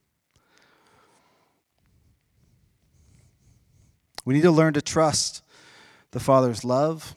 We 4.25 4.33
need 4.33 4.41
to 4.41 4.51
learn 4.51 4.73
to 4.73 4.81
trust 4.81 5.41
the 6.11 6.19
Father's 6.19 6.65
love, 6.65 7.15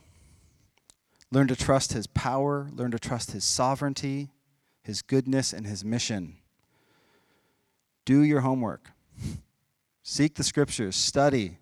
learn 1.33 1.49
to 1.49 1.57
trust 1.57 1.93
His 1.93 2.07
power, 2.07 2.69
learn 2.73 2.93
to 2.93 3.01
trust 3.01 3.33
His 3.33 3.43
sovereignty, 3.43 4.31
His 4.81 5.03
goodness, 5.03 5.53
and 5.53 5.67
His 5.67 5.85
mission. 5.85 6.37
Do 8.05 8.23
your 8.23 8.43
homework. 8.43 8.93
Seek 10.05 10.37
the 10.37 10.45
scriptures, 10.45 10.95
study, 10.95 11.59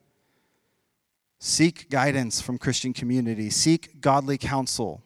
seek 1.45 1.91
guidance 1.91 2.41
from 2.41 2.57
Christian 2.57 2.95
community, 2.95 3.51
seek 3.51 4.01
godly 4.01 4.39
counsel. 4.39 5.03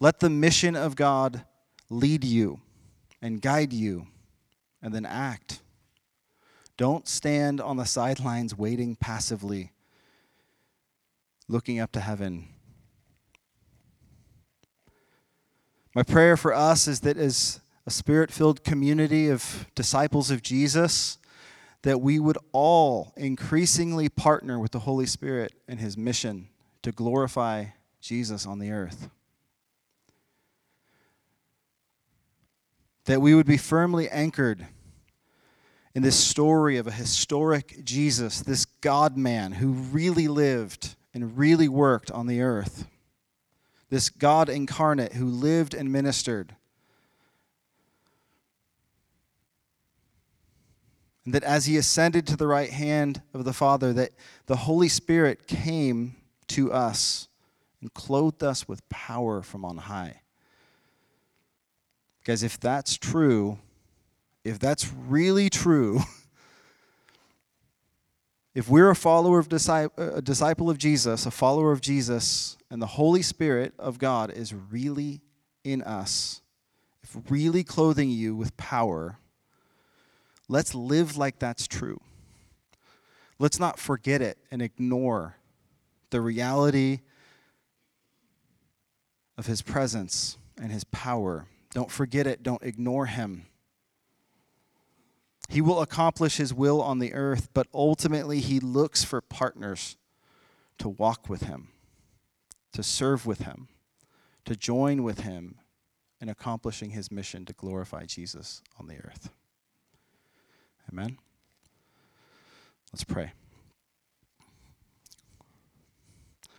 Let 0.00 0.20
the 0.20 0.30
mission 0.30 0.74
of 0.74 0.96
God 0.96 1.44
lead 1.90 2.24
you 2.24 2.62
and 3.20 3.42
guide 3.42 3.74
you, 3.74 4.06
and 4.80 4.94
then 4.94 5.04
act. 5.04 5.60
Don't 6.78 7.06
stand 7.06 7.60
on 7.60 7.76
the 7.76 7.84
sidelines 7.84 8.56
waiting 8.56 8.96
passively, 8.96 9.72
looking 11.46 11.78
up 11.78 11.92
to 11.92 12.00
heaven. 12.00 12.48
My 15.94 16.04
prayer 16.04 16.38
for 16.38 16.54
us 16.54 16.88
is 16.88 17.00
that 17.00 17.18
as 17.18 17.60
a 17.86 17.90
spirit 17.90 18.30
filled 18.30 18.64
community 18.64 19.28
of 19.28 19.66
disciples 19.74 20.30
of 20.30 20.40
Jesus, 20.40 21.18
that 21.82 22.00
we 22.00 22.18
would 22.18 22.38
all 22.52 23.12
increasingly 23.16 24.08
partner 24.08 24.58
with 24.58 24.72
the 24.72 24.80
Holy 24.80 25.06
Spirit 25.06 25.52
and 25.68 25.78
his 25.78 25.96
mission 25.96 26.48
to 26.82 26.92
glorify 26.92 27.66
Jesus 28.00 28.46
on 28.46 28.58
the 28.58 28.70
earth. 28.70 29.08
That 33.04 33.20
we 33.20 33.34
would 33.34 33.46
be 33.46 33.56
firmly 33.56 34.08
anchored 34.08 34.66
in 35.94 36.02
this 36.02 36.18
story 36.18 36.76
of 36.76 36.86
a 36.86 36.92
historic 36.92 37.84
Jesus, 37.84 38.40
this 38.40 38.64
God 38.64 39.16
man 39.16 39.52
who 39.52 39.68
really 39.68 40.28
lived 40.28 40.94
and 41.14 41.38
really 41.38 41.68
worked 41.68 42.10
on 42.10 42.26
the 42.26 42.42
earth, 42.42 42.86
this 43.88 44.10
God 44.10 44.48
incarnate 44.48 45.14
who 45.14 45.26
lived 45.26 45.74
and 45.74 45.90
ministered. 45.90 46.54
And 51.28 51.34
that 51.34 51.44
as 51.44 51.66
he 51.66 51.76
ascended 51.76 52.26
to 52.28 52.38
the 52.38 52.46
right 52.46 52.70
hand 52.70 53.20
of 53.34 53.44
the 53.44 53.52
Father, 53.52 53.92
that 53.92 54.12
the 54.46 54.56
Holy 54.56 54.88
Spirit 54.88 55.46
came 55.46 56.16
to 56.46 56.72
us 56.72 57.28
and 57.82 57.92
clothed 57.92 58.42
us 58.42 58.66
with 58.66 58.88
power 58.88 59.42
from 59.42 59.62
on 59.62 59.76
high. 59.76 60.22
Guys, 62.24 62.42
if 62.42 62.58
that's 62.58 62.96
true, 62.96 63.58
if 64.42 64.58
that's 64.58 64.90
really 64.90 65.50
true, 65.50 66.00
if 68.54 68.66
we're 68.70 68.88
a 68.88 68.96
follower 68.96 69.38
of 69.38 69.52
uh, 69.52 69.88
a 69.98 70.22
disciple 70.22 70.70
of 70.70 70.78
Jesus, 70.78 71.26
a 71.26 71.30
follower 71.30 71.72
of 71.72 71.82
Jesus, 71.82 72.56
and 72.70 72.80
the 72.80 72.86
Holy 72.86 73.20
Spirit 73.20 73.74
of 73.78 73.98
God 73.98 74.30
is 74.30 74.54
really 74.54 75.20
in 75.62 75.82
us, 75.82 76.40
if 77.02 77.14
really 77.28 77.64
clothing 77.64 78.08
you 78.08 78.34
with 78.34 78.56
power, 78.56 79.18
let's 80.48 80.74
live 80.74 81.16
like 81.16 81.38
that's 81.38 81.66
true. 81.66 82.00
Let's 83.38 83.60
not 83.60 83.78
forget 83.78 84.20
it 84.20 84.38
and 84.50 84.60
ignore 84.60 85.36
the 86.10 86.20
reality 86.20 87.00
of 89.36 89.46
his 89.46 89.62
presence 89.62 90.36
and 90.60 90.72
his 90.72 90.84
power. 90.84 91.46
Don't 91.72 91.90
forget 91.90 92.26
it, 92.26 92.42
don't 92.42 92.62
ignore 92.62 93.06
him. 93.06 93.46
He 95.48 95.60
will 95.60 95.80
accomplish 95.80 96.36
his 96.36 96.52
will 96.52 96.82
on 96.82 96.98
the 96.98 97.14
earth, 97.14 97.48
but 97.54 97.68
ultimately 97.72 98.40
he 98.40 98.60
looks 98.60 99.04
for 99.04 99.20
partners 99.20 99.96
to 100.78 100.88
walk 100.88 101.28
with 101.28 101.42
him, 101.42 101.68
to 102.72 102.82
serve 102.82 103.24
with 103.24 103.42
him, 103.42 103.68
to 104.44 104.56
join 104.56 105.02
with 105.02 105.20
him 105.20 105.56
in 106.20 106.28
accomplishing 106.28 106.90
his 106.90 107.10
mission 107.10 107.44
to 107.46 107.52
glorify 107.52 108.04
Jesus 108.04 108.62
on 108.78 108.88
the 108.88 108.96
earth. 108.96 109.30
Amen. 110.90 111.18
Let's 112.92 113.04
pray. 113.04 113.32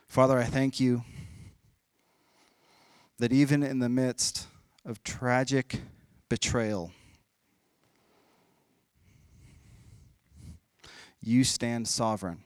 Father, 0.07 0.37
I 0.37 0.43
thank 0.43 0.79
you 0.79 1.03
that 3.17 3.31
even 3.31 3.63
in 3.63 3.79
the 3.79 3.89
midst 3.89 4.47
of 4.85 5.03
tragic 5.03 5.81
betrayal, 6.29 6.91
you 11.21 11.43
stand 11.43 11.87
sovereign. 11.87 12.43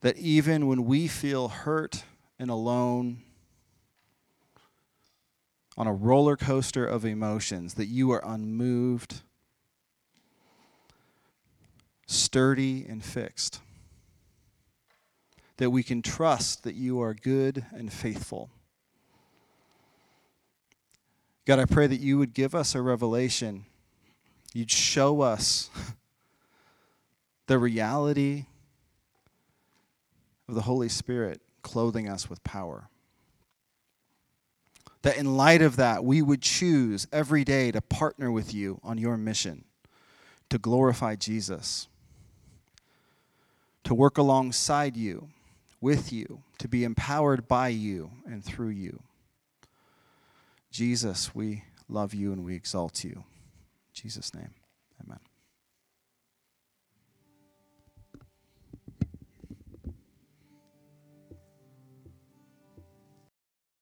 That 0.00 0.16
even 0.18 0.66
when 0.66 0.84
we 0.84 1.08
feel 1.08 1.48
hurt 1.48 2.04
and 2.38 2.50
alone, 2.50 3.22
on 5.76 5.86
a 5.86 5.92
roller 5.92 6.36
coaster 6.36 6.84
of 6.84 7.04
emotions, 7.04 7.74
that 7.74 7.86
you 7.86 8.10
are 8.10 8.22
unmoved, 8.24 9.22
sturdy, 12.08 12.86
and 12.88 13.04
fixed. 13.04 13.60
That 15.58 15.70
we 15.70 15.82
can 15.82 16.02
trust 16.02 16.64
that 16.64 16.74
you 16.74 17.00
are 17.00 17.14
good 17.14 17.64
and 17.72 17.92
faithful. 17.92 18.50
God, 21.44 21.58
I 21.58 21.66
pray 21.66 21.86
that 21.86 22.00
you 22.00 22.18
would 22.18 22.34
give 22.34 22.54
us 22.54 22.74
a 22.74 22.82
revelation. 22.82 23.66
You'd 24.54 24.70
show 24.70 25.20
us 25.20 25.70
the 27.46 27.58
reality 27.58 28.46
of 30.48 30.54
the 30.54 30.62
Holy 30.62 30.88
Spirit 30.88 31.42
clothing 31.62 32.08
us 32.08 32.30
with 32.30 32.42
power. 32.42 32.88
That 35.02 35.18
in 35.18 35.36
light 35.36 35.60
of 35.60 35.76
that, 35.76 36.04
we 36.04 36.22
would 36.22 36.42
choose 36.42 37.06
every 37.12 37.44
day 37.44 37.70
to 37.70 37.80
partner 37.80 38.32
with 38.32 38.54
you 38.54 38.80
on 38.82 38.96
your 38.96 39.16
mission 39.16 39.64
to 40.50 40.58
glorify 40.58 41.14
Jesus, 41.14 41.88
to 43.88 43.94
work 43.94 44.18
alongside 44.18 44.98
you, 44.98 45.30
with 45.80 46.12
you, 46.12 46.42
to 46.58 46.68
be 46.68 46.84
empowered 46.84 47.48
by 47.48 47.68
you 47.68 48.10
and 48.26 48.44
through 48.44 48.68
you. 48.68 49.02
Jesus, 50.70 51.34
we 51.34 51.64
love 51.88 52.12
you 52.12 52.30
and 52.30 52.44
we 52.44 52.54
exalt 52.54 53.02
you. 53.02 53.12
In 53.12 53.94
Jesus' 53.94 54.34
name, 54.34 54.50
amen. 55.02 55.20